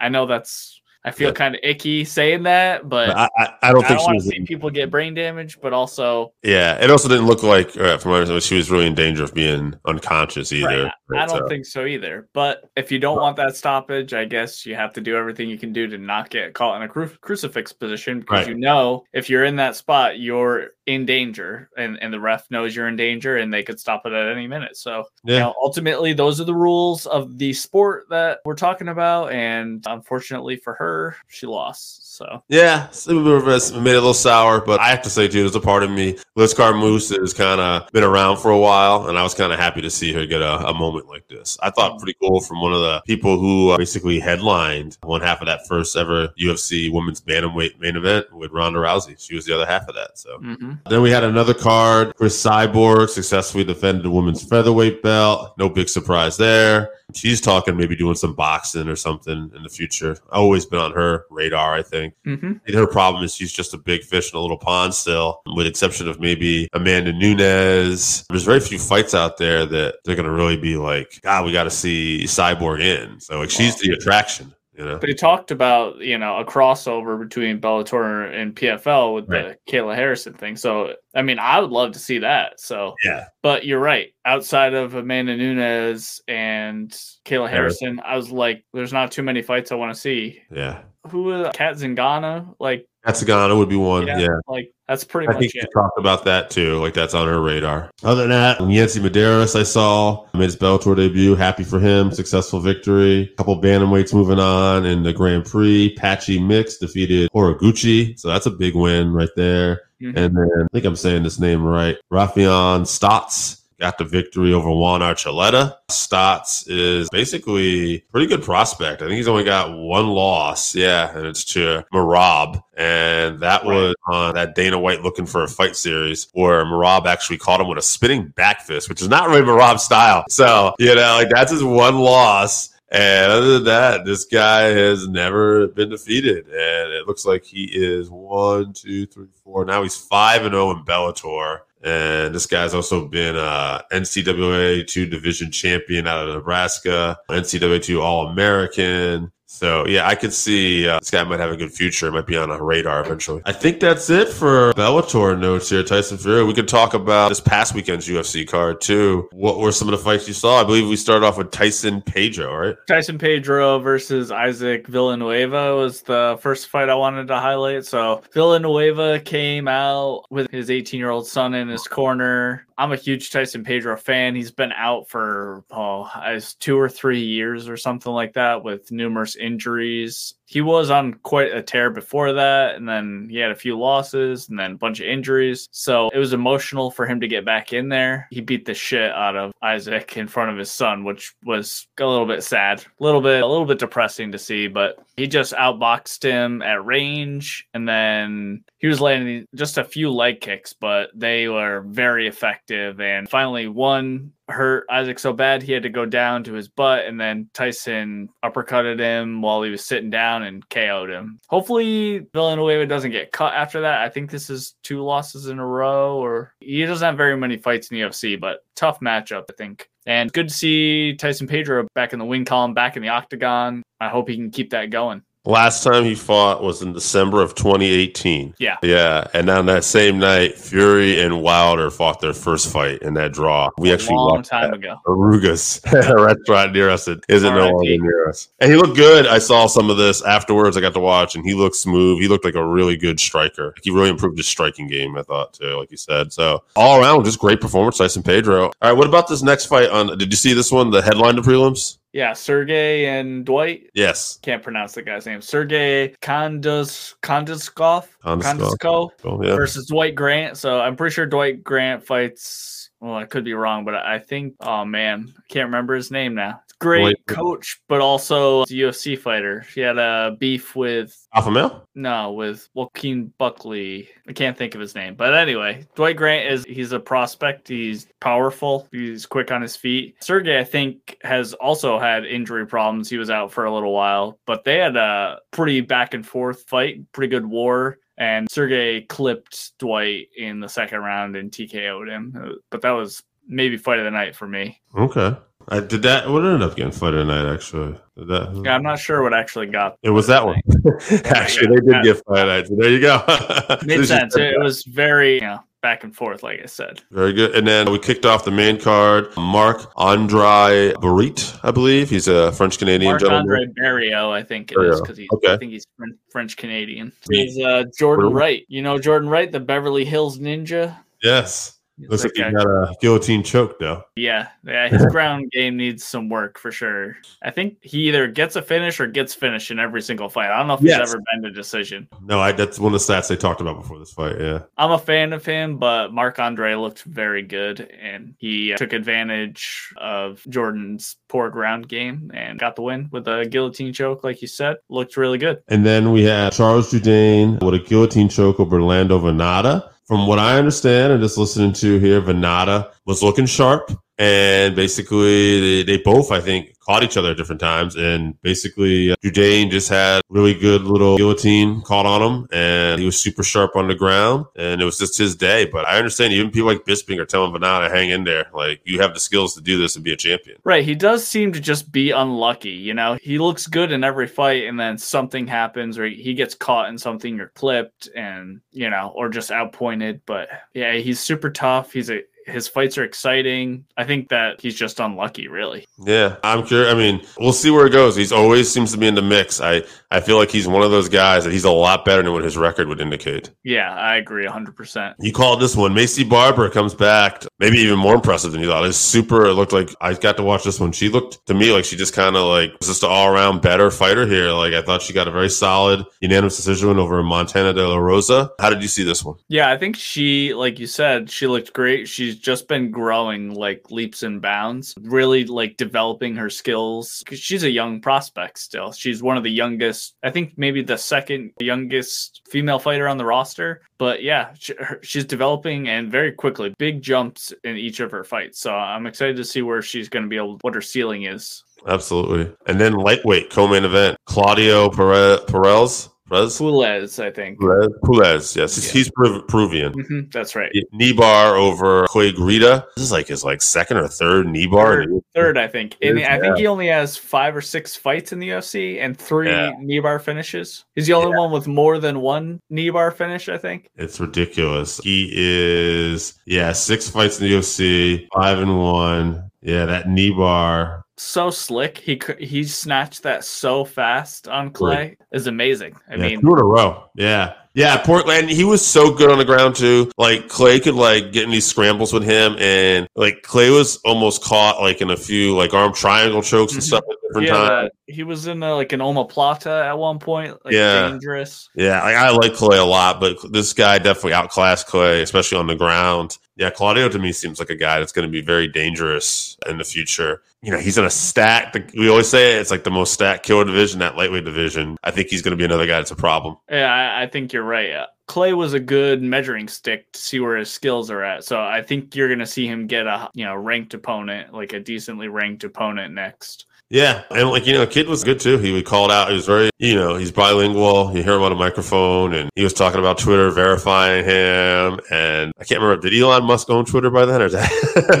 I 0.00 0.10
know 0.10 0.26
that's 0.26 0.81
I 1.04 1.10
feel 1.10 1.28
Yeah. 1.28 1.34
kind 1.34 1.54
of 1.56 1.60
icky 1.64 2.04
saying 2.04 2.44
that, 2.44 2.88
but 2.88 3.10
I, 3.10 3.28
I, 3.38 3.48
I 3.62 3.72
don't 3.72 3.84
I 3.84 3.88
think 3.88 4.00
don't 4.00 4.08
she 4.10 4.14
was. 4.14 4.28
see 4.28 4.44
people 4.44 4.70
get 4.70 4.90
brain 4.90 5.14
damage, 5.14 5.60
but 5.60 5.72
also 5.72 6.32
Yeah, 6.44 6.74
it 6.82 6.90
also 6.90 7.08
didn't 7.08 7.26
look 7.26 7.42
like, 7.42 7.76
uh, 7.76 7.98
from 7.98 8.12
my 8.12 8.18
understanding, 8.18 8.40
she 8.40 8.54
was 8.56 8.70
really 8.70 8.86
in 8.86 8.94
danger 8.94 9.24
of 9.24 9.34
being 9.34 9.74
unconscious 9.86 10.52
either. 10.52 10.84
Right. 11.08 11.22
I 11.22 11.26
don't 11.26 11.42
uh, 11.42 11.48
think 11.48 11.66
so 11.66 11.84
either. 11.86 12.28
But 12.32 12.70
if 12.76 12.92
you 12.92 12.98
don't 12.98 13.16
want 13.18 13.36
that 13.36 13.56
stoppage, 13.56 14.14
I 14.14 14.24
guess 14.24 14.64
you 14.64 14.74
have 14.76 14.92
to 14.94 15.00
do 15.00 15.16
everything 15.16 15.48
you 15.50 15.58
can 15.58 15.72
do 15.72 15.86
to 15.88 15.98
not 15.98 16.30
get 16.30 16.54
caught 16.54 16.76
in 16.76 16.82
a 16.82 16.88
cru- 16.88 17.08
crucifix 17.20 17.72
position 17.72 18.20
because 18.20 18.46
Right. 18.46 18.48
you 18.48 18.54
know 18.54 19.04
if 19.12 19.28
you're 19.28 19.44
in 19.44 19.56
that 19.56 19.76
spot, 19.76 20.18
you're 20.20 20.68
in 20.86 21.06
danger, 21.06 21.68
and, 21.76 21.96
and 22.02 22.12
the 22.12 22.18
ref 22.18 22.50
knows 22.50 22.74
you're 22.74 22.88
in 22.88 22.96
danger, 22.96 23.36
and 23.36 23.52
they 23.54 23.62
could 23.62 23.78
stop 23.78 24.04
it 24.04 24.12
at 24.12 24.32
any 24.32 24.46
minute. 24.48 24.76
So, 24.76 25.04
you 25.24 25.34
Yeah. 25.34 25.38
know, 25.40 25.54
ultimately, 25.62 26.12
those 26.12 26.40
are 26.40 26.44
the 26.44 26.54
rules 26.54 27.06
of 27.06 27.38
the 27.38 27.52
sport 27.52 28.06
that 28.10 28.38
we're 28.44 28.54
talking 28.56 28.88
about. 28.88 29.30
And 29.32 29.84
unfortunately 29.86 30.56
for 30.56 30.74
her, 30.74 30.91
she 31.28 31.46
lost. 31.46 32.16
So, 32.16 32.42
Yeah, 32.48 32.88
it 32.90 33.08
made 33.08 33.16
it 33.16 33.96
a 33.96 34.00
little 34.00 34.14
sour, 34.14 34.60
but 34.60 34.80
I 34.80 34.88
have 34.88 35.02
to 35.02 35.10
say 35.10 35.28
too, 35.28 35.40
there's 35.40 35.54
a 35.54 35.60
part 35.60 35.82
of 35.82 35.90
me. 35.90 36.18
Liz 36.36 36.52
Carmouche 36.54 37.18
has 37.18 37.32
kind 37.32 37.60
of 37.60 37.90
been 37.92 38.04
around 38.04 38.36
for 38.38 38.50
a 38.50 38.58
while, 38.58 39.08
and 39.08 39.18
I 39.18 39.22
was 39.22 39.34
kind 39.34 39.52
of 39.52 39.58
happy 39.58 39.80
to 39.80 39.90
see 39.90 40.12
her 40.12 40.26
get 40.26 40.42
a, 40.42 40.68
a 40.68 40.74
moment 40.74 41.08
like 41.08 41.26
this. 41.28 41.58
I 41.62 41.70
thought 41.70 41.98
pretty 41.98 42.16
cool 42.20 42.40
from 42.40 42.60
one 42.60 42.72
of 42.72 42.80
the 42.80 43.02
people 43.06 43.38
who 43.38 43.70
uh, 43.70 43.78
basically 43.78 44.20
headlined 44.20 44.98
one 45.02 45.22
half 45.22 45.40
of 45.40 45.46
that 45.46 45.66
first 45.66 45.96
ever 45.96 46.28
UFC 46.40 46.92
Women's 46.92 47.20
Bantamweight 47.20 47.80
main 47.80 47.96
event 47.96 48.32
with 48.32 48.52
Ronda 48.52 48.78
Rousey. 48.78 49.18
She 49.18 49.34
was 49.34 49.46
the 49.46 49.54
other 49.54 49.66
half 49.66 49.88
of 49.88 49.94
that. 49.94 50.18
So 50.18 50.38
mhm. 50.38 50.78
then 50.88 51.02
we 51.02 51.10
had 51.10 51.24
another 51.24 51.54
card. 51.54 52.14
Cris 52.16 52.42
Cyborg 52.42 53.08
successfully 53.08 53.64
defended 53.64 54.04
the 54.04 54.10
women's 54.10 54.42
featherweight 54.42 55.02
belt. 55.02 55.54
No 55.58 55.68
big 55.68 55.88
surprise 55.88 56.36
there. 56.36 56.90
She's 57.14 57.40
talking 57.40 57.76
maybe 57.76 57.96
doing 57.96 58.14
some 58.14 58.34
boxing 58.34 58.88
or 58.88 58.96
something 58.96 59.50
in 59.54 59.62
the 59.62 59.68
future. 59.68 60.16
Always 60.30 60.66
been 60.66 60.80
on 60.82 60.92
her 60.92 61.24
radar, 61.30 61.74
I 61.74 61.82
think. 61.82 62.14
Mhm. 62.26 62.60
And 62.66 62.74
her 62.74 62.86
problem 62.86 63.24
is 63.24 63.34
she's 63.34 63.52
just 63.52 63.72
a 63.74 63.78
big 63.78 64.02
fish 64.02 64.32
in 64.32 64.38
a 64.38 64.40
little 64.40 64.58
pond 64.58 64.94
still, 64.94 65.40
with 65.54 65.66
exception 65.66 66.08
of 66.08 66.20
maybe 66.20 66.68
Amanda 66.72 67.12
Nunes. 67.12 68.24
There's 68.28 68.44
very 68.44 68.60
few 68.60 68.78
fights 68.78 69.14
out 69.14 69.36
there 69.38 69.64
that 69.66 69.96
they're 70.04 70.16
going 70.16 70.26
to 70.26 70.32
really 70.32 70.56
be 70.56 70.76
like, 70.76 71.20
God, 71.22 71.44
we 71.44 71.52
got 71.52 71.64
to 71.64 71.70
see 71.70 72.22
Cyborg 72.24 72.80
in. 72.80 73.20
So 73.20 73.38
like, 73.40 73.50
she's 73.50 73.76
the 73.76 73.92
attraction, 73.92 74.52
you 74.76 74.84
know? 74.84 74.98
But 74.98 75.08
he 75.08 75.14
talked 75.14 75.50
about, 75.50 75.98
you 76.00 76.16
know, 76.18 76.38
a 76.38 76.44
crossover 76.44 77.18
between 77.18 77.60
Bellator 77.60 78.32
and 78.34 78.54
PFL 78.54 79.14
with 79.14 79.26
the 79.28 79.56
Kayla 79.68 79.94
Harrison 79.94 80.32
thing. 80.34 80.56
So, 80.56 80.94
I 81.14 81.22
mean, 81.22 81.38
I 81.38 81.60
would 81.60 81.70
love 81.70 81.92
to 81.92 81.98
see 81.98 82.18
that. 82.18 82.58
So, 82.60 82.94
Yeah. 83.04 83.26
but 83.42 83.66
you're 83.66 83.80
right. 83.80 84.14
Outside 84.24 84.74
of 84.74 84.94
Amanda 84.94 85.36
Nunes 85.36 86.22
and 86.28 86.90
Kayla 87.24 87.50
Harrison, 87.50 88.00
I 88.04 88.16
was 88.16 88.30
like, 88.30 88.64
there's 88.72 88.92
not 88.92 89.12
too 89.12 89.22
many 89.22 89.42
fights 89.42 89.72
I 89.72 89.74
want 89.74 89.94
to 89.94 90.00
see. 90.00 90.42
Yeah. 90.50 90.82
Who 91.08 91.32
is 91.32 91.48
Cat 91.54 91.74
Zingano? 91.76 92.54
Like, 92.58 92.86
Cat 93.04 93.14
Zingano 93.16 93.58
would 93.58 93.68
be 93.68 93.76
one. 93.76 94.06
yeah, 94.06 94.18
yeah. 94.18 94.28
like 94.46 94.72
that's 94.86 95.04
pretty 95.04 95.26
I 95.28 95.32
much 95.32 95.40
think 95.40 95.52
she 95.52 95.58
it. 95.58 95.68
talked 95.74 95.98
about 95.98 96.24
that 96.24 96.50
too. 96.50 96.78
Like 96.80 96.94
that's 96.94 97.14
on 97.14 97.26
her 97.26 97.40
radar. 97.40 97.90
Other 98.04 98.22
than 98.22 98.30
that, 98.30 98.60
Yancy 98.70 99.00
Medeiros, 99.00 99.58
I 99.58 99.62
saw 99.64 100.26
made 100.34 100.44
his 100.44 100.56
Bellator 100.56 100.94
debut. 100.94 101.34
Happy 101.34 101.64
for 101.64 101.80
him. 101.80 102.12
Successful 102.12 102.60
victory. 102.60 103.22
A 103.32 103.36
couple 103.36 103.60
bantamweights 103.60 104.14
moving 104.14 104.38
on 104.38 104.84
in 104.86 105.02
the 105.02 105.12
Grand 105.12 105.44
Prix. 105.46 105.94
Patchy 105.96 106.38
Mix 106.38 106.76
defeated 106.78 107.30
Horiguchi. 107.34 108.18
So 108.18 108.28
that's 108.28 108.46
a 108.46 108.50
big 108.50 108.74
win 108.76 109.12
right 109.12 109.30
there. 109.36 109.80
Mhm. 110.00 110.16
And 110.16 110.36
then 110.36 110.50
I 110.62 110.66
think 110.72 110.84
I'm 110.84 110.96
saying 110.96 111.22
this 111.22 111.38
name 111.40 111.62
right. 111.64 111.96
Raufeon 112.12 112.82
Stots 112.82 113.61
got 113.82 113.98
the 113.98 114.04
victory 114.04 114.52
over 114.52 114.70
Juan 114.70 115.00
Archuleta. 115.00 115.74
Stots 115.90 116.64
is 116.68 117.10
basically 117.10 117.96
a 117.96 118.00
pretty 118.12 118.28
good 118.28 118.40
prospect. 118.40 119.02
I 119.02 119.06
think 119.06 119.16
he's 119.16 119.26
only 119.26 119.42
got 119.42 119.76
one 119.76 120.06
loss. 120.06 120.72
Yeah, 120.72 121.14
and 121.16 121.26
it's 121.26 121.44
to 121.46 121.84
Merab. 121.92 122.62
And 122.76 123.40
that 123.40 123.64
was 123.64 123.96
on 124.06 124.34
that 124.34 124.54
Dana 124.54 124.78
White 124.78 125.02
looking 125.02 125.26
for 125.26 125.42
a 125.42 125.48
fight 125.48 125.74
series 125.74 126.28
where 126.32 126.64
Merab 126.64 127.06
actually 127.06 127.38
caught 127.38 127.60
him 127.60 127.66
with 127.66 127.76
a 127.76 127.82
spinning 127.82 128.28
back 128.28 128.60
fist, 128.60 128.88
which 128.88 129.02
is 129.02 129.08
not 129.08 129.28
really 129.28 129.42
Merab's 129.42 129.82
style. 129.82 130.24
So, 130.28 130.74
you 130.78 130.94
know, 130.94 131.16
like 131.18 131.28
that's 131.28 131.50
his 131.50 131.64
one 131.64 131.98
loss. 131.98 132.70
And 132.92 133.32
other 133.32 133.54
than 133.54 133.64
that, 133.64 134.04
this 134.04 134.26
guy 134.26 134.64
has 134.64 135.08
never 135.08 135.66
been 135.68 135.88
defeated. 135.88 136.46
And 136.46 136.92
it 136.92 137.08
looks 137.08 137.24
like 137.24 137.42
he 137.42 137.64
is 137.64 138.10
one, 138.10 138.74
two, 138.74 139.06
three, 139.06 139.28
four. 139.42 139.64
Now 139.64 139.82
he's 139.82 139.96
five 139.96 140.44
and 140.44 140.52
zero 140.52 140.70
in 140.70 140.84
Bellator. 140.84 141.60
And 141.82 142.34
this 142.34 142.46
guy's 142.46 142.74
also 142.74 143.08
been 143.08 143.36
uh, 143.36 143.82
NCAA 143.92 144.86
two 144.86 145.06
division 145.06 145.50
champion 145.50 146.06
out 146.06 146.28
of 146.28 146.34
Nebraska, 146.34 147.18
NCAA 147.28 147.82
two 147.82 148.00
All 148.00 148.28
American. 148.28 149.32
So 149.52 149.86
yeah, 149.86 150.08
I 150.08 150.14
could 150.14 150.32
see 150.32 150.88
uh, 150.88 150.98
this 150.98 151.10
guy 151.10 151.22
might 151.24 151.38
have 151.38 151.50
a 151.50 151.56
good 151.58 151.72
future. 151.72 152.10
Might 152.10 152.26
be 152.26 152.38
on 152.38 152.50
a 152.50 152.60
radar 152.60 153.00
eventually. 153.04 153.42
I 153.44 153.52
think 153.52 153.80
that's 153.80 154.08
it 154.08 154.28
for 154.28 154.72
Bellator 154.72 155.38
notes 155.38 155.68
here. 155.68 155.82
Tyson 155.82 156.16
Fury. 156.16 156.42
We 156.42 156.54
could 156.54 156.68
talk 156.68 156.94
about 156.94 157.28
this 157.28 157.40
past 157.40 157.74
weekend's 157.74 158.08
UFC 158.08 158.48
card 158.48 158.80
too. 158.80 159.28
What 159.30 159.58
were 159.58 159.70
some 159.70 159.88
of 159.88 159.92
the 159.92 160.02
fights 160.02 160.26
you 160.26 160.32
saw? 160.32 160.62
I 160.62 160.64
believe 160.64 160.88
we 160.88 160.96
started 160.96 161.26
off 161.26 161.36
with 161.36 161.50
Tyson 161.50 162.00
Pedro, 162.00 162.56
right? 162.56 162.76
Tyson 162.88 163.18
Pedro 163.18 163.78
versus 163.78 164.32
Isaac 164.32 164.86
Villanueva 164.86 165.76
was 165.76 166.00
the 166.00 166.38
first 166.40 166.68
fight 166.68 166.88
I 166.88 166.94
wanted 166.94 167.28
to 167.28 167.38
highlight. 167.38 167.84
So 167.84 168.22
Villanueva 168.32 169.20
came 169.20 169.68
out 169.68 170.24
with 170.30 170.50
his 170.50 170.70
18 170.70 170.98
year 170.98 171.10
old 171.10 171.26
son 171.26 171.52
in 171.52 171.68
his 171.68 171.86
corner. 171.86 172.66
I'm 172.82 172.90
a 172.90 172.96
huge 172.96 173.30
Tyson 173.30 173.62
Pedro 173.62 173.96
fan. 173.96 174.34
He's 174.34 174.50
been 174.50 174.72
out 174.72 175.08
for 175.08 175.62
oh, 175.70 176.10
as 176.20 176.54
two 176.54 176.76
or 176.76 176.88
three 176.88 177.20
years 177.20 177.68
or 177.68 177.76
something 177.76 178.12
like 178.12 178.32
that 178.32 178.64
with 178.64 178.90
numerous 178.90 179.36
injuries. 179.36 180.34
He 180.52 180.60
was 180.60 180.90
on 180.90 181.14
quite 181.14 181.54
a 181.54 181.62
tear 181.62 181.88
before 181.88 182.34
that, 182.34 182.74
and 182.74 182.86
then 182.86 183.26
he 183.30 183.38
had 183.38 183.50
a 183.50 183.56
few 183.56 183.78
losses 183.78 184.50
and 184.50 184.58
then 184.58 184.72
a 184.72 184.76
bunch 184.76 185.00
of 185.00 185.06
injuries. 185.06 185.66
So 185.72 186.10
it 186.12 186.18
was 186.18 186.34
emotional 186.34 186.90
for 186.90 187.06
him 187.06 187.20
to 187.20 187.26
get 187.26 187.46
back 187.46 187.72
in 187.72 187.88
there. 187.88 188.28
He 188.30 188.42
beat 188.42 188.66
the 188.66 188.74
shit 188.74 189.10
out 189.12 189.34
of 189.34 189.52
Isaac 189.62 190.18
in 190.18 190.28
front 190.28 190.50
of 190.50 190.58
his 190.58 190.70
son, 190.70 191.04
which 191.04 191.34
was 191.42 191.86
a 191.98 192.04
little 192.04 192.26
bit 192.26 192.42
sad, 192.42 192.80
a 192.80 193.02
little 193.02 193.22
bit, 193.22 193.42
a 193.42 193.46
little 193.46 193.64
bit 193.64 193.78
depressing 193.78 194.30
to 194.32 194.38
see. 194.38 194.68
But 194.68 194.98
he 195.16 195.26
just 195.26 195.54
outboxed 195.54 196.22
him 196.22 196.60
at 196.60 196.84
range, 196.84 197.66
and 197.72 197.88
then 197.88 198.62
he 198.76 198.88
was 198.88 199.00
landing 199.00 199.46
just 199.54 199.78
a 199.78 199.84
few 199.84 200.10
leg 200.10 200.42
kicks, 200.42 200.74
but 200.74 201.08
they 201.14 201.48
were 201.48 201.80
very 201.86 202.28
effective. 202.28 203.00
And 203.00 203.26
finally, 203.26 203.68
one 203.68 204.32
hurt 204.48 204.86
Isaac 204.90 205.18
so 205.18 205.32
bad 205.32 205.62
he 205.62 205.72
had 205.72 205.84
to 205.84 205.88
go 205.88 206.04
down 206.04 206.44
to 206.44 206.52
his 206.52 206.68
butt, 206.68 207.06
and 207.06 207.20
then 207.20 207.48
Tyson 207.54 208.28
uppercutted 208.44 208.98
him 208.98 209.42
while 209.42 209.62
he 209.62 209.70
was 209.70 209.84
sitting 209.84 210.10
down 210.10 210.42
and 210.42 210.68
KO'd 210.68 211.10
him. 211.10 211.40
Hopefully, 211.48 212.26
Villanueva 212.32 212.86
doesn't 212.86 213.10
get 213.10 213.32
cut 213.32 213.54
after 213.54 213.80
that. 213.82 214.00
I 214.00 214.08
think 214.08 214.30
this 214.30 214.50
is 214.50 214.74
two 214.82 215.02
losses 215.02 215.46
in 215.46 215.58
a 215.58 215.66
row, 215.66 216.18
or 216.18 216.54
he 216.60 216.84
doesn't 216.84 217.04
have 217.04 217.16
very 217.16 217.36
many 217.36 217.56
fights 217.56 217.90
in 217.90 217.96
the 217.96 218.02
UFC, 218.02 218.38
but 218.38 218.60
tough 218.76 219.00
matchup, 219.00 219.44
I 219.50 219.54
think. 219.56 219.88
And 220.06 220.32
good 220.32 220.48
to 220.48 220.54
see 220.54 221.14
Tyson 221.14 221.46
Pedro 221.46 221.86
back 221.94 222.12
in 222.12 222.18
the 222.18 222.24
win 222.24 222.44
column, 222.44 222.74
back 222.74 222.96
in 222.96 223.02
the 223.02 223.10
octagon. 223.10 223.82
I 224.00 224.08
hope 224.08 224.28
he 224.28 224.36
can 224.36 224.50
keep 224.50 224.70
that 224.70 224.90
going. 224.90 225.22
Last 225.44 225.82
time 225.82 226.04
he 226.04 226.14
fought 226.14 226.62
was 226.62 226.82
in 226.82 226.92
December 226.92 227.42
of 227.42 227.56
2018. 227.56 228.54
Yeah. 228.58 228.76
Yeah. 228.80 229.26
And 229.34 229.50
on 229.50 229.66
that 229.66 229.82
same 229.82 230.20
night, 230.20 230.56
Fury 230.56 231.20
and 231.20 231.42
Wilder 231.42 231.90
fought 231.90 232.20
their 232.20 232.32
first 232.32 232.72
fight 232.72 233.02
in 233.02 233.14
that 233.14 233.32
draw. 233.32 233.68
We 233.76 233.90
a 233.90 233.94
actually 233.94 234.14
long 234.14 234.44
time 234.44 234.72
ago. 234.72 234.98
Arugas 235.04 235.82
restaurant 236.24 236.72
near 236.72 236.90
us. 236.90 237.08
It 237.08 237.24
isn't 237.28 237.54
no 237.54 237.70
longer 237.70 237.98
near 237.98 238.28
us. 238.28 238.50
And 238.60 238.70
he 238.70 238.76
looked 238.76 238.94
good. 238.94 239.26
I 239.26 239.38
saw 239.38 239.66
some 239.66 239.90
of 239.90 239.96
this 239.96 240.22
afterwards. 240.22 240.76
I 240.76 240.80
got 240.80 240.94
to 240.94 241.00
watch, 241.00 241.34
and 241.34 241.44
he 241.44 241.54
looked 241.54 241.74
smooth. 241.74 242.20
He 242.20 242.28
looked 242.28 242.44
like 242.44 242.54
a 242.54 242.64
really 242.64 242.96
good 242.96 243.18
striker. 243.18 243.74
He 243.82 243.90
really 243.90 244.10
improved 244.10 244.38
his 244.38 244.46
striking 244.46 244.86
game, 244.86 245.16
I 245.16 245.22
thought, 245.22 245.54
too, 245.54 245.76
like 245.76 245.90
you 245.90 245.96
said. 245.96 246.32
So 246.32 246.62
all 246.76 247.00
around, 247.00 247.24
just 247.24 247.40
great 247.40 247.60
performance, 247.60 247.98
Tyson 247.98 248.22
Pedro. 248.22 248.66
All 248.66 248.72
right, 248.80 248.92
what 248.92 249.08
about 249.08 249.26
this 249.26 249.42
next 249.42 249.66
fight 249.66 249.90
on 249.90 250.16
did 250.18 250.30
you 250.30 250.36
see 250.36 250.52
this 250.52 250.70
one? 250.70 250.90
The 250.90 251.02
headline 251.02 251.34
to 251.34 251.42
prelims? 251.42 251.98
Yeah, 252.12 252.34
Sergey 252.34 253.06
and 253.06 253.44
Dwight. 253.44 253.90
Yes. 253.94 254.38
Can't 254.42 254.62
pronounce 254.62 254.92
the 254.92 255.02
guy's 255.02 255.24
name. 255.24 255.40
Sergey 255.40 256.14
Kondos 256.20 257.14
Kondoskov 257.22 258.06
Kondoskov. 258.22 259.10
Yeah. 259.44 259.54
versus 259.56 259.86
Dwight 259.86 260.14
Grant. 260.14 260.58
So 260.58 260.80
I'm 260.80 260.94
pretty 260.94 261.14
sure 261.14 261.26
Dwight 261.26 261.64
Grant 261.64 262.04
fights. 262.04 262.90
Well, 263.00 263.14
I 263.14 263.24
could 263.24 263.44
be 263.44 263.54
wrong, 263.54 263.84
but 263.84 263.94
I 263.94 264.18
think. 264.18 264.54
Oh 264.60 264.84
man, 264.84 265.32
I 265.36 265.42
can't 265.48 265.66
remember 265.66 265.94
his 265.94 266.10
name 266.10 266.34
now. 266.34 266.60
Great 266.82 267.26
coach, 267.26 267.80
but 267.88 268.00
also 268.00 268.62
a 268.62 268.66
UFC 268.66 269.18
fighter. 269.18 269.64
She 269.70 269.80
had 269.80 269.98
a 269.98 270.36
beef 270.38 270.74
with 270.76 271.16
Alpha 271.34 271.50
male? 271.50 271.88
no, 271.94 272.32
with 272.32 272.68
Joaquin 272.74 273.32
Buckley. 273.38 274.08
I 274.28 274.32
can't 274.32 274.56
think 274.56 274.74
of 274.74 274.80
his 274.80 274.94
name. 274.94 275.14
But 275.14 275.34
anyway, 275.34 275.86
Dwight 275.94 276.16
Grant 276.16 276.52
is 276.52 276.64
he's 276.64 276.92
a 276.92 277.00
prospect. 277.00 277.68
He's 277.68 278.06
powerful. 278.20 278.88
He's 278.92 279.26
quick 279.26 279.50
on 279.50 279.62
his 279.62 279.76
feet. 279.76 280.16
Sergey, 280.20 280.58
I 280.58 280.64
think, 280.64 281.16
has 281.22 281.52
also 281.54 281.98
had 281.98 282.24
injury 282.24 282.66
problems. 282.66 283.08
He 283.08 283.18
was 283.18 283.30
out 283.30 283.52
for 283.52 283.64
a 283.64 283.72
little 283.74 283.92
while, 283.92 284.38
but 284.46 284.64
they 284.64 284.78
had 284.78 284.96
a 284.96 285.38
pretty 285.50 285.80
back 285.80 286.14
and 286.14 286.26
forth 286.26 286.64
fight, 286.68 287.10
pretty 287.12 287.30
good 287.30 287.46
war. 287.46 287.98
And 288.18 288.48
Sergey 288.50 289.02
clipped 289.02 289.72
Dwight 289.78 290.28
in 290.36 290.60
the 290.60 290.68
second 290.68 291.00
round 291.00 291.34
and 291.34 291.50
TKO'd 291.50 292.08
him. 292.08 292.34
Uh, 292.38 292.48
But 292.70 292.82
that 292.82 292.90
was 292.92 293.22
maybe 293.48 293.76
fight 293.76 293.98
of 293.98 294.04
the 294.04 294.10
night 294.10 294.36
for 294.36 294.46
me. 294.46 294.80
Okay. 294.96 295.34
I 295.68 295.80
did 295.80 296.02
that. 296.02 296.28
What 296.28 296.44
ended 296.44 296.62
up 296.62 296.76
getting 296.76 296.92
fight 296.92 297.14
of 297.14 297.26
the 297.26 297.32
night? 297.32 297.52
Actually, 297.52 297.98
did 298.16 298.28
that? 298.28 298.62
Yeah, 298.64 298.74
I'm 298.74 298.82
not 298.82 298.98
sure 298.98 299.22
what 299.22 299.34
actually 299.34 299.66
got. 299.66 299.96
It 300.02 300.10
was 300.10 300.26
that 300.26 300.44
one. 300.44 300.60
actually, 301.24 301.68
they 301.68 301.92
did 301.92 302.04
get 302.04 302.24
fight 302.26 302.46
night. 302.46 302.66
So 302.66 302.76
there 302.76 302.90
you 302.90 303.00
go. 303.00 303.22
Made 303.84 304.06
sense. 304.06 304.36
It 304.36 304.58
was 304.60 304.84
very, 304.84 305.36
you 305.36 305.40
know, 305.42 305.60
back 305.82 306.04
and 306.04 306.14
forth, 306.14 306.42
like 306.42 306.60
I 306.62 306.66
said. 306.66 307.00
Very 307.10 307.32
good. 307.32 307.54
And 307.54 307.66
then 307.66 307.90
we 307.90 307.98
kicked 307.98 308.24
off 308.24 308.44
the 308.44 308.50
main 308.50 308.80
card. 308.80 309.36
Marc 309.36 309.90
Andre 309.96 310.92
Barit, 310.96 311.58
I 311.62 311.70
believe. 311.72 312.08
He's 312.08 312.28
a 312.28 312.52
French 312.52 312.78
Canadian 312.78 313.10
Marc 313.12 313.20
gentleman. 313.20 313.50
Andre 313.50 313.66
Barriault, 313.82 314.30
I 314.32 314.42
think 314.42 314.72
it 314.72 314.78
is, 314.78 314.78
Barriault. 314.78 315.02
because 315.02 315.16
he's 315.18 315.28
Okay. 315.32 315.52
I 315.52 315.56
think 315.56 315.72
he's 315.72 315.84
French 316.30 316.56
Canadian. 316.56 317.12
He's 317.30 317.58
uh, 317.58 317.84
Jordan 317.98 318.32
Wright. 318.32 318.64
You 318.68 318.82
know 318.82 318.98
Jordan 318.98 319.28
Wright, 319.28 319.50
the 319.50 319.60
Beverly 319.60 320.04
Hills 320.04 320.38
Ninja. 320.38 320.96
Yes. 321.22 321.78
Looks 321.98 322.24
like 322.24 322.36
like 322.36 322.46
he 322.46 322.52
got 322.52 322.66
a 322.66 322.94
guillotine 323.00 323.42
choke, 323.42 323.78
though. 323.78 324.02
Yeah, 324.16 324.48
yeah, 324.66 324.88
his 324.88 325.04
ground 325.10 325.50
game 325.52 325.76
needs 325.76 326.02
some 326.04 326.28
work 326.28 326.58
for 326.58 326.72
sure. 326.72 327.16
I 327.42 327.50
think 327.50 327.76
he 327.82 328.08
either 328.08 328.26
gets 328.26 328.56
a 328.56 328.62
finish 328.62 328.98
or 328.98 329.06
gets 329.06 329.34
finished 329.34 329.70
in 329.70 329.78
every 329.78 330.02
single 330.02 330.28
fight. 330.28 330.50
I 330.50 330.58
don't 330.58 330.68
know 330.68 330.74
if 330.74 330.80
Yes. 330.80 330.98
he's 331.00 331.10
ever 331.14 331.22
been 331.32 331.42
to 331.42 331.50
decision. 331.50 332.08
No, 332.24 332.40
I, 332.40 332.52
that's 332.52 332.78
one 332.78 332.94
of 332.94 333.06
the 333.06 333.12
stats 333.12 333.28
they 333.28 333.36
talked 333.36 333.60
about 333.60 333.76
before 333.80 333.98
this 333.98 334.12
fight. 334.12 334.40
Yeah. 334.40 334.60
I'm 334.78 334.90
a 334.90 334.98
fan 334.98 335.32
of 335.32 335.44
him, 335.44 335.76
but 335.78 336.12
Marc 336.12 336.38
Andre 336.38 336.74
looked 336.74 337.02
very 337.04 337.42
good 337.42 337.80
and 338.00 338.34
he 338.38 338.72
uh, 338.72 338.76
took 338.78 338.92
advantage 338.92 339.92
of 339.98 340.42
Jordan's 340.48 341.16
poor 341.28 341.50
ground 341.50 341.88
game 341.88 342.30
and 342.34 342.58
got 342.58 342.74
the 342.74 342.82
win 342.82 343.08
with 343.12 343.28
a 343.28 343.46
guillotine 343.46 343.92
choke, 343.92 344.24
like 344.24 344.42
you 344.42 344.48
said. 344.48 344.76
Looked 344.88 345.16
really 345.16 345.38
good. 345.38 345.62
And 345.68 345.84
then 345.86 346.10
we 346.10 346.24
had 346.24 346.52
Charles 346.52 346.90
Jourdain 346.90 347.62
with 347.62 347.74
a 347.74 347.78
guillotine 347.78 348.28
choke 348.28 348.58
over 348.60 348.76
Orlando 348.80 349.20
Vannata. 349.20 349.90
From 350.06 350.26
what 350.26 350.38
I 350.38 350.58
understand 350.58 351.12
and 351.12 351.22
just 351.22 351.38
listening 351.38 351.72
to 351.74 351.98
here, 351.98 352.20
Vannata 352.20 352.92
was 353.06 353.22
looking 353.22 353.46
sharp. 353.46 353.90
And 354.22 354.76
basically, 354.76 355.82
they, 355.82 355.96
they 355.96 356.02
both, 356.02 356.30
I 356.30 356.40
think, 356.40 356.78
caught 356.78 357.02
each 357.02 357.16
other 357.16 357.30
at 357.32 357.36
different 357.36 357.60
times. 357.60 357.96
And 357.96 358.40
basically, 358.42 359.10
uh, 359.10 359.16
Jourdain 359.24 359.68
just 359.68 359.88
had 359.88 360.22
really 360.28 360.54
good 360.54 360.82
little 360.82 361.16
guillotine 361.16 361.82
caught 361.82 362.06
on 362.06 362.22
him. 362.22 362.48
And 362.52 363.00
he 363.00 363.04
was 363.04 363.20
super 363.20 363.42
sharp 363.42 363.74
on 363.74 363.88
the 363.88 363.96
ground. 363.96 364.46
And 364.54 364.80
it 364.80 364.84
was 364.84 364.96
just 364.96 365.18
his 365.18 365.34
day. 365.34 365.64
But 365.64 365.86
I 365.86 365.98
understand 365.98 366.32
even 366.32 366.52
people 366.52 366.68
like 366.68 366.84
Bisping 366.84 367.18
are 367.18 367.24
telling 367.24 367.52
Vannata, 367.52 367.90
hang 367.90 368.10
in 368.10 368.22
there. 368.22 368.46
Like, 368.54 368.80
you 368.84 369.00
have 369.00 369.12
the 369.12 369.18
skills 369.18 369.54
to 369.56 369.60
do 369.60 369.76
this 369.76 369.96
and 369.96 370.04
be 370.04 370.12
a 370.12 370.16
champion. 370.16 370.58
Right, 370.62 370.84
he 370.84 370.94
does 370.94 371.26
seem 371.26 371.52
to 371.52 371.60
just 371.60 371.90
be 371.90 372.12
unlucky. 372.12 372.70
You 372.70 372.94
know, 372.94 373.18
he 373.20 373.38
looks 373.38 373.66
good 373.66 373.90
in 373.90 374.04
every 374.04 374.28
fight, 374.28 374.68
and 374.68 374.78
then 374.78 374.98
something 374.98 375.48
happens, 375.48 375.98
or 375.98 376.06
he 376.06 376.34
gets 376.34 376.54
caught 376.54 376.88
in 376.88 376.96
something, 376.98 377.40
or 377.40 377.48
clipped, 377.48 378.08
and 378.14 378.60
you 378.70 378.88
know, 378.88 379.12
or 379.16 379.28
just 379.28 379.50
outpointed. 379.50 380.20
But 380.26 380.48
yeah, 380.74 380.94
he's 380.94 381.18
super 381.18 381.50
tough. 381.50 381.92
He's 381.92 382.10
a 382.10 382.22
his 382.46 382.68
fights 382.68 382.98
are 382.98 383.04
exciting. 383.04 383.84
I 383.96 384.04
think 384.04 384.28
that 384.28 384.60
he's 384.60 384.74
just 384.74 385.00
unlucky, 385.00 385.48
really. 385.48 385.86
Yeah, 385.98 386.36
I'm 386.42 386.64
curious. 386.64 386.92
I 386.92 386.96
mean, 386.96 387.22
we'll 387.38 387.52
see 387.52 387.70
where 387.70 387.86
it 387.86 387.92
goes. 387.92 388.16
He's 388.16 388.32
always 388.32 388.72
seems 388.72 388.92
to 388.92 388.98
be 388.98 389.06
in 389.06 389.14
the 389.14 389.22
mix. 389.22 389.60
I, 389.60 389.82
I 390.10 390.20
feel 390.20 390.36
like 390.36 390.50
he's 390.50 390.68
one 390.68 390.82
of 390.82 390.90
those 390.90 391.08
guys 391.08 391.44
that 391.44 391.52
he's 391.52 391.64
a 391.64 391.70
lot 391.70 392.04
better 392.04 392.22
than 392.22 392.32
what 392.32 392.44
his 392.44 392.56
record 392.56 392.88
would 392.88 393.00
indicate. 393.00 393.50
Yeah, 393.62 393.94
I 393.94 394.16
agree 394.16 394.46
100%. 394.46 395.14
You 395.20 395.32
called 395.32 395.60
this 395.60 395.76
one. 395.76 395.94
Macy 395.94 396.24
Barber 396.24 396.68
comes 396.68 396.94
back, 396.94 397.44
maybe 397.58 397.78
even 397.78 397.98
more 397.98 398.14
impressive 398.14 398.52
than 398.52 398.60
you 398.60 398.68
thought. 398.68 398.84
It's 398.84 398.98
super. 398.98 399.46
It 399.46 399.54
looked 399.54 399.72
like 399.72 399.94
I 400.00 400.14
got 400.14 400.36
to 400.36 400.42
watch 400.42 400.64
this 400.64 400.80
one. 400.80 400.92
She 400.92 401.08
looked 401.08 401.46
to 401.46 401.54
me 401.54 401.72
like 401.72 401.84
she 401.84 401.96
just 401.96 402.14
kind 402.14 402.36
of 402.36 402.46
like 402.46 402.72
was 402.78 402.88
just 402.88 403.02
an 403.02 403.10
all 403.10 403.32
around 403.32 403.62
better 403.62 403.90
fighter 403.90 404.26
here. 404.26 404.50
Like 404.50 404.74
I 404.74 404.82
thought 404.82 405.02
she 405.02 405.12
got 405.12 405.28
a 405.28 405.32
very 405.32 405.48
solid 405.48 406.04
unanimous 406.20 406.56
decision 406.56 406.88
win 406.88 406.98
over 406.98 407.22
Montana 407.22 407.72
De 407.72 407.86
La 407.86 407.96
Rosa. 407.96 408.52
How 408.58 408.70
did 408.70 408.82
you 408.82 408.88
see 408.88 409.04
this 409.04 409.24
one? 409.24 409.36
Yeah, 409.48 409.70
I 409.70 409.78
think 409.78 409.96
she, 409.96 410.54
like 410.54 410.78
you 410.78 410.86
said, 410.86 411.30
she 411.30 411.46
looked 411.46 411.72
great. 411.72 412.08
She's 412.32 412.40
just 412.40 412.66
been 412.66 412.90
growing 412.90 413.52
like 413.52 413.90
leaps 413.90 414.22
and 414.22 414.40
bounds, 414.40 414.94
really 415.02 415.44
like 415.44 415.76
developing 415.76 416.34
her 416.36 416.48
skills. 416.48 417.22
'Cause 417.26 417.38
she's 417.38 417.62
a 417.62 417.70
young 417.70 418.00
prospect 418.00 418.58
still. 418.58 418.90
She's 418.92 419.22
one 419.22 419.36
of 419.36 419.42
the 419.44 419.50
youngest, 419.50 420.14
I 420.22 420.30
think 420.30 420.54
maybe 420.56 420.82
the 420.82 420.96
second 420.96 421.52
youngest 421.60 422.40
female 422.48 422.78
fighter 422.78 423.06
on 423.06 423.18
the 423.18 423.26
roster. 423.26 423.82
But 423.98 424.22
yeah, 424.22 424.54
she, 424.58 424.72
her, 424.78 424.98
she's 425.02 425.26
developing 425.26 425.90
and 425.90 426.10
very 426.10 426.32
quickly, 426.32 426.74
big 426.78 427.02
jumps 427.02 427.52
in 427.64 427.76
each 427.76 428.00
of 428.00 428.10
her 428.10 428.24
fights. 428.24 428.60
So 428.60 428.72
I'm 428.72 429.06
excited 429.06 429.36
to 429.36 429.44
see 429.44 429.60
where 429.60 429.82
she's 429.82 430.08
going 430.08 430.22
to 430.22 430.28
be 430.30 430.36
able, 430.36 430.56
what 430.62 430.74
her 430.74 430.80
ceiling 430.80 431.24
is. 431.24 431.64
Absolutely. 431.86 432.50
And 432.66 432.80
then 432.80 432.94
lightweight 432.94 433.50
co-main 433.50 433.84
event: 433.84 434.16
Claudio 434.24 434.88
Pere- 434.88 435.40
Perez. 435.48 436.08
Perez. 436.32 436.58
Puelles, 436.58 437.22
I 437.22 437.30
think. 437.30 437.58
Puelles. 437.58 438.56
Yes, 438.56 438.74
he's, 438.74 438.86
Yeah. 438.86 438.92
he's 438.92 439.10
Peru- 439.10 439.42
Peruvian. 439.42 439.92
Mhm, 439.92 440.32
that's 440.32 440.54
right. 440.56 440.70
knee 440.92 441.12
bar 441.12 441.56
over 441.56 442.06
Clay 442.06 442.32
Guida. 442.32 442.86
This 442.96 443.04
is 443.04 443.12
like 443.12 443.28
his 443.28 443.44
like 443.44 443.62
second 443.62 443.98
or 443.98 444.08
third 444.08 444.46
knee 444.48 444.66
bar. 444.66 445.04
Third, 445.04 445.22
third, 445.34 445.58
I 445.58 445.68
think. 445.68 445.96
And 446.02 446.18
I 446.20 446.38
think 446.40 446.56
yeah. 446.56 446.60
he 446.62 446.66
only 446.66 446.88
has 446.88 447.16
five 447.16 447.56
or 447.56 447.60
six 447.60 447.94
fights 447.96 448.32
in 448.32 448.38
the 448.38 448.48
UFC 448.50 448.98
and 449.00 449.16
three 449.16 449.50
Yeah. 449.50 449.72
knee 449.78 450.00
bar 450.00 450.18
finishes. 450.18 450.84
He's 450.94 451.06
the 451.06 451.12
only 451.14 451.36
one 451.36 451.50
with 451.52 451.66
more 451.68 451.98
than 451.98 452.20
one 452.20 452.60
knee 452.70 452.90
bar 452.90 453.10
finish, 453.10 453.48
I 453.48 453.58
think. 453.58 453.88
It's 453.96 454.18
ridiculous. 454.20 454.98
He 455.02 455.30
is 455.34 456.34
yeah, 456.46 456.72
six 456.72 457.08
fights 457.08 457.40
in 457.40 457.48
the 457.48 457.54
UFC, 457.56 458.26
five 458.34 458.58
and 458.58 458.78
one. 458.78 459.50
Yeah, 459.62 459.86
that 459.86 460.08
knee 460.08 460.30
bar. 460.30 461.01
So 461.16 461.50
slick. 461.50 461.98
He 461.98 462.20
he 462.38 462.64
snatched 462.64 463.22
that 463.22 463.44
so 463.44 463.84
fast 463.84 464.48
on 464.48 464.70
Clay 464.70 465.16
is 465.32 465.46
amazing. 465.46 465.96
I 466.08 466.16
yeah, 466.16 466.22
mean, 466.22 466.40
two 466.40 466.52
in 466.52 466.58
a 466.58 466.64
row. 466.64 467.04
Yeah. 467.14 467.54
Yeah, 467.74 467.96
Portland, 467.98 468.50
he 468.50 468.64
was 468.64 468.84
so 468.86 469.12
good 469.14 469.30
on 469.30 469.38
the 469.38 469.44
ground 469.44 469.76
too. 469.76 470.10
Like 470.18 470.48
Clay 470.48 470.78
could 470.78 470.94
like 470.94 471.32
get 471.32 471.44
in 471.44 471.50
these 471.50 471.66
scrambles 471.66 472.12
with 472.12 472.22
him 472.22 472.56
and 472.58 473.08
like 473.16 473.42
Clay 473.42 473.70
was 473.70 473.96
almost 474.04 474.42
caught 474.44 474.80
like 474.80 475.00
in 475.00 475.10
a 475.10 475.16
few 475.16 475.56
like 475.56 475.72
arm 475.72 475.94
triangle 475.94 476.42
chokes 476.42 476.74
and 476.74 476.82
Mhm. 476.82 476.86
stuff 476.86 477.04
at 477.10 477.16
different 477.28 477.48
yeah, 477.48 477.52
times. 477.68 477.90
he 478.06 478.24
was 478.24 478.46
in 478.46 478.62
a, 478.62 478.74
like 478.74 478.92
an 478.92 479.00
omoplata 479.00 479.86
at 479.88 479.96
one 479.96 480.18
point. 480.18 480.58
Like 480.64 480.74
Yeah. 480.74 481.08
dangerous. 481.08 481.70
Yeah, 481.74 482.00
I, 482.02 482.12
I 482.12 482.30
like 482.30 482.52
Clay 482.54 482.76
a 482.78 482.84
lot, 482.84 483.20
but 483.20 483.36
this 483.52 483.72
guy 483.72 483.96
definitely 483.98 484.34
outclassed 484.34 484.86
Clay, 484.86 485.22
especially 485.22 485.56
on 485.58 485.66
the 485.66 485.74
ground. 485.76 486.36
Yeah, 486.56 486.68
Claudio 486.68 487.08
to 487.08 487.18
me 487.18 487.32
seems 487.32 487.58
like 487.58 487.70
a 487.70 487.74
guy 487.74 487.98
that's 487.98 488.12
going 488.12 488.28
to 488.28 488.30
be 488.30 488.42
very 488.42 488.68
dangerous 488.68 489.56
in 489.66 489.78
the 489.78 489.84
future. 489.84 490.42
You 490.60 490.70
know, 490.70 490.78
he's 490.78 490.98
in 490.98 491.04
a 491.04 491.10
stack. 491.10 491.74
We 491.96 492.08
always 492.10 492.28
say 492.28 492.52
it's 492.52 492.70
like 492.70 492.84
the 492.84 492.90
most 492.90 493.14
stacked 493.14 493.44
killer 493.44 493.64
division, 493.64 493.98
that 494.00 494.16
lightweight 494.16 494.44
division. 494.44 494.96
I 495.02 495.10
think 495.10 495.28
he's 495.28 495.40
going 495.42 495.52
to 495.52 495.56
be 495.56 495.64
another 495.64 495.86
guy 495.86 495.96
that's 495.96 496.10
a 496.10 496.14
problem. 496.16 496.56
Yeah, 496.70 496.92
I, 496.92 497.22
I 497.22 497.26
think 497.26 497.52
you're 497.54 497.61
right. 497.62 497.92
Uh, 497.92 498.06
Clay 498.26 498.52
was 498.52 498.72
a 498.72 498.80
good 498.80 499.22
measuring 499.22 499.68
stick 499.68 500.10
to 500.12 500.20
see 500.20 500.40
where 500.40 500.56
his 500.56 500.70
skills 500.70 501.10
are 501.10 501.22
at. 501.22 501.44
So 501.44 501.60
I 501.60 501.82
think 501.82 502.14
you're 502.14 502.28
going 502.28 502.38
to 502.38 502.46
see 502.46 502.66
him 502.66 502.86
get 502.86 503.06
a 503.06 503.30
you 503.34 503.44
know 503.44 503.54
ranked 503.54 503.94
opponent, 503.94 504.52
like 504.54 504.72
a 504.72 504.80
decently 504.80 505.28
ranked 505.28 505.64
opponent 505.64 506.14
next. 506.14 506.66
Yeah, 506.92 507.22
and 507.30 507.48
like 507.48 507.66
you 507.66 507.72
know, 507.72 507.86
kid 507.86 508.06
was 508.06 508.22
good 508.22 508.38
too. 508.38 508.58
He 508.58 508.70
would 508.70 508.84
call 508.84 509.06
it 509.06 509.10
out. 509.10 509.30
He 509.30 509.34
was 509.34 509.46
very, 509.46 509.70
you 509.78 509.94
know, 509.94 510.16
he's 510.16 510.30
bilingual. 510.30 511.10
You 511.16 511.22
hear 511.22 511.32
him 511.32 511.40
on 511.42 511.50
a 511.50 511.54
microphone, 511.54 512.34
and 512.34 512.50
he 512.54 512.62
was 512.62 512.74
talking 512.74 513.00
about 513.00 513.16
Twitter 513.16 513.50
verifying 513.50 514.26
him. 514.26 515.00
And 515.10 515.54
I 515.58 515.64
can't 515.64 515.80
remember, 515.80 516.06
did 516.06 516.20
Elon 516.20 516.44
Musk 516.44 516.68
own 516.68 516.84
Twitter 516.84 517.08
by 517.08 517.24
then, 517.24 517.40
or 517.40 517.46
is 517.46 517.52
that? 517.54 517.70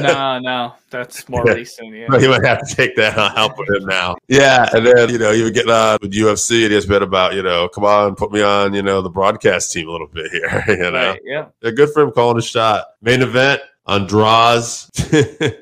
no, 0.02 0.38
no, 0.38 0.72
that's 0.88 1.28
more 1.28 1.44
Yeah. 1.46 1.52
recent. 1.52 1.94
Yeah. 1.94 2.18
He 2.18 2.26
might 2.28 2.46
have 2.46 2.66
to 2.66 2.74
take 2.74 2.96
that 2.96 3.18
on 3.18 3.32
help 3.32 3.58
with 3.58 3.68
him 3.68 3.84
now. 3.84 4.16
Yeah, 4.28 4.66
and 4.72 4.86
then 4.86 5.10
you 5.10 5.18
know 5.18 5.32
he 5.32 5.42
would 5.42 5.52
get 5.52 5.68
on 5.68 5.98
with 6.00 6.12
UFC, 6.12 6.62
and 6.62 6.68
he 6.70 6.74
has 6.74 6.86
been 6.86 7.02
about 7.02 7.34
you 7.34 7.42
know, 7.42 7.68
come 7.68 7.84
on, 7.84 8.14
put 8.14 8.32
me 8.32 8.40
on 8.40 8.72
you 8.72 8.80
know 8.82 9.02
the 9.02 9.10
broadcast 9.10 9.70
team 9.70 9.86
a 9.86 9.92
little 9.92 10.06
bit 10.08 10.30
here. 10.32 10.64
You 10.82 10.90
know, 10.90 10.92
Right, 11.10 11.20
yeah. 11.24 11.44
yeah, 11.60 11.70
good 11.72 11.90
for 11.90 12.04
him 12.04 12.10
calling 12.12 12.38
a 12.38 12.42
shot. 12.42 12.86
Main 13.02 13.20
event. 13.20 13.60
Andrade 13.86 14.62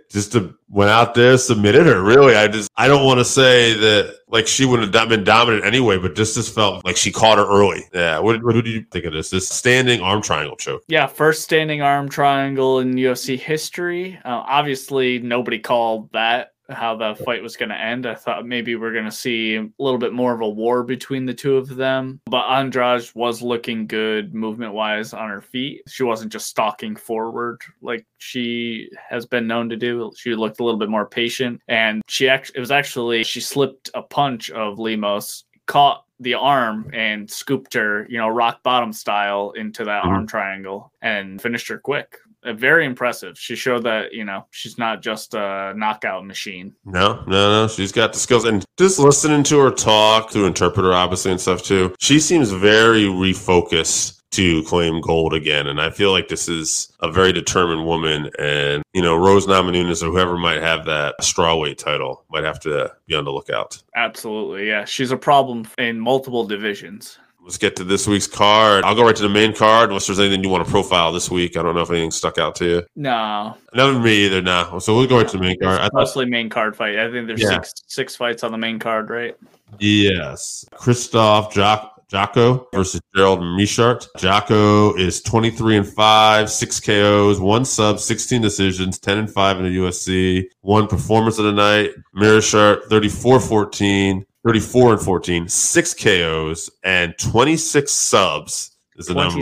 just 0.11 0.37
went 0.69 0.91
out 0.91 1.15
there, 1.15 1.39
submitted 1.39 1.87
her. 1.87 2.03
Really, 2.03 2.37
I 2.37 2.49
just 2.49 2.71
I 2.77 2.87
don't 2.87 3.05
want 3.05 3.19
to 3.19 3.25
say 3.25 3.73
that 3.75 4.17
like 4.29 4.47
she 4.47 4.65
wouldn't 4.65 4.95
have 4.95 5.09
been 5.09 5.25
dominant 5.25 5.65
anyway, 5.65 5.99
but 5.99 6.15
just 6.15 6.35
just 6.35 6.55
felt 6.55 6.85
like 6.85 6.97
she 6.97 7.11
caught 7.11 7.39
her 7.39 7.47
early. 7.47 7.85
Yeah, 7.93 8.19
what, 8.19 8.43
what 8.45 8.55
did 8.55 8.67
you 8.67 8.85
think 8.91 9.05
of 9.07 9.13
this? 9.13 9.31
This 9.31 9.49
standing 9.49 10.01
arm 10.01 10.23
triangle 10.23 10.57
choke. 10.57 10.83
Yeah, 10.89 11.07
first 11.07 11.43
standing 11.43 11.83
arm 11.83 12.09
triangle 12.09 12.81
in 12.81 12.93
UFC 12.95 13.39
history. 13.39 14.19
Uh, 14.25 14.43
obviously, 14.47 15.19
nobody 15.19 15.59
called 15.59 16.13
that 16.13 16.53
how 16.71 16.97
the 16.97 17.15
fight 17.25 17.43
was 17.43 17.57
going 17.57 17.69
to 17.69 17.81
end. 17.81 18.07
I 18.07 18.15
thought 18.15 18.47
maybe 18.47 18.77
we're 18.77 18.93
going 18.93 19.05
to 19.05 19.11
see 19.11 19.57
a 19.57 19.69
little 19.79 19.99
bit 19.99 20.13
more 20.13 20.33
of 20.33 20.41
a 20.41 20.49
war 20.49 20.83
between 20.83 21.27
the 21.27 21.35
two 21.35 21.57
of 21.57 21.77
them. 21.77 22.21
But 22.27 22.49
Andrade 22.49 23.11
was 23.15 23.43
looking 23.43 23.87
good 23.87 24.35
movement 24.35 24.73
wise 24.73 25.13
on 25.13 25.29
her 25.29 25.41
feet. 25.41 25.83
She 25.89 26.03
wasn't 26.03 26.33
just 26.33 26.47
stalking 26.47 26.97
forward 26.97 27.61
like 27.83 28.07
she 28.19 28.91
has 29.09 29.27
been 29.27 29.47
known 29.47 29.69
to 29.69 29.77
do. 29.77 30.13
She 30.17 30.35
looked 30.35 30.61
a 30.61 30.65
little 30.65 30.79
bit 30.79 30.89
more 30.89 31.07
patient, 31.07 31.61
and 31.69 32.03
she 32.09 32.29
actually 32.29 32.57
it 32.57 32.61
was 32.61 32.71
actually 32.71 33.25
she 33.25 33.41
slipped 33.41 33.91
a 33.95 34.03
punch 34.03 34.51
of 34.51 34.79
Lemos, 34.79 35.45
caught 35.67 36.05
the 36.21 36.35
arm 36.35 36.91
and 36.93 37.31
scooped 37.31 37.75
her, 37.75 38.07
you 38.09 38.19
know, 38.19 38.29
rock 38.29 38.63
bottom 38.63 38.93
style 38.93 39.53
into 39.53 39.85
that 39.85 40.03
mm-hmm. 40.03 40.13
arm 40.13 40.27
triangle 40.27 40.93
and 41.01 41.41
finished 41.41 41.69
her 41.69 41.79
quick. 41.79 42.19
Uh, 42.45 42.55
very 42.55 42.87
impressive. 42.87 43.39
She 43.39 43.55
showed 43.55 43.83
that, 43.85 44.15
you 44.15 44.25
know, 44.25 44.47
she's 44.51 44.79
not 44.79 45.03
just 45.03 45.35
a 45.35 45.75
knockout 45.77 46.27
machine. 46.27 46.75
No, 46.85 47.23
no, 47.27 47.63
no. 47.63 47.69
She's 47.69 47.93
got 47.93 48.13
the 48.13 48.19
skills. 48.19 48.45
And 48.45 48.65
just 48.79 48.99
listening 48.99 49.43
to 49.45 49.59
her 49.59 49.71
talk, 49.71 50.31
through 50.31 50.47
interpreter, 50.47 50.93
obviously, 50.93 51.33
and 51.33 51.41
stuff 51.41 51.63
too, 51.63 51.95
she 52.01 52.19
seems 52.19 52.51
very 52.51 53.05
refocused 53.05 54.17
to 54.31 54.63
claim 54.63 55.01
gold 55.01 55.35
again. 55.35 55.67
And 55.67 55.81
I 55.81 55.91
feel 55.91 56.13
like 56.13 56.29
this 56.29 56.49
is 56.49 56.91
a 57.01 57.11
very 57.11 57.33
determined 57.33 57.85
woman. 57.85 58.31
And, 58.39 58.83
you 58.95 59.03
know, 59.03 59.17
Rose 59.17 59.47
Namajunas 59.47 60.03
or 60.03 60.07
whoever 60.07 60.39
might 60.39 60.63
have 60.63 60.85
that 60.87 61.17
strawweight 61.21 61.79
title 61.79 62.25
might 62.31 62.45
have 62.45 62.61
to 62.61 62.93
be 63.07 63.17
on 63.17 63.25
the 63.25 63.33
lookout. 63.33 63.83
Absolutely. 63.97 64.69
Yeah. 64.69 64.85
She's 64.85 65.11
a 65.11 65.17
problem 65.17 65.67
in 65.79 65.99
multiple 65.99 66.45
divisions. 66.45 67.19
Let's 67.43 67.59
get 67.59 67.75
to 67.77 67.85
this 67.85 68.07
week's 68.07 68.27
card. 68.27 68.85
I'll 68.85 68.95
go 68.95 69.05
right 69.05 69.17
to 69.17 69.23
the 69.23 69.29
main 69.29 69.55
card 69.55 69.89
unless 69.91 70.07
there's 70.07 70.21
anything 70.21 70.45
you 70.45 70.51
want 70.51 70.65
to 70.65 70.71
profile 70.71 71.11
this 71.13 71.31
week. 71.31 71.57
I 71.57 71.63
don't 71.63 71.75
know 71.75 71.81
if 71.81 71.91
anything 71.91 72.11
stuck 72.11 72.39
out 72.39 72.55
to 72.57 72.65
you. 72.65 72.83
No. 72.97 73.57
None 73.75 73.97
of 73.97 74.03
me 74.03 74.27
either 74.27 74.41
now. 74.43 74.79
So 74.79 74.95
we'll 74.97 75.07
go 75.09 75.17
right 75.19 75.29
to 75.29 75.37
the 75.37 75.43
main 75.43 75.59
card. 75.61 75.81
I 75.81 75.85
thought, 75.85 75.95
Mostly 75.95 76.27
main 76.27 76.49
card 76.49 76.77
fight. 76.77 76.99
I 76.99 77.11
think 77.11 77.27
there's 77.27 77.43
Yeah. 77.43 77.51
six 77.55 77.73
six 77.87 78.17
fights 78.17 78.45
on 78.45 78.53
the 78.53 78.59
main 78.59 78.79
card, 78.79 79.11
right? 79.11 79.35
yes. 79.79 80.65
Christoph 80.75 81.53
Jock. 81.53 81.97
Jotko 82.11 82.67
versus 82.75 83.01
Gerald 83.15 83.39
Meerschaert. 83.39 84.09
Jotko 84.19 84.99
is 84.99 85.23
23 85.23 85.77
and 85.77 85.87
5, 85.87 86.51
6 86.51 86.81
KOs, 86.81 87.39
1 87.39 87.65
sub, 87.65 88.01
16 88.01 88.43
decisions, 88.43 88.99
10 88.99 89.19
and 89.19 89.31
5 89.33 89.59
in 89.59 89.63
the 89.63 89.71
UFC, 89.71 90.47
1 90.63 90.89
performance 90.89 91.39
of 91.39 91.45
the 91.45 91.53
night. 91.53 91.91
Meerschaert 92.17 92.87
34 92.91 93.39
14, 93.39 94.27
34 94.45 94.93
and 94.93 95.03
14, 95.03 95.49
6 95.49 95.95
KOs, 95.95 96.71
and 96.83 97.15
26 97.19 97.93
subs 97.93 98.77
is 98.97 99.07
the 99.07 99.15
number. 99.15 99.41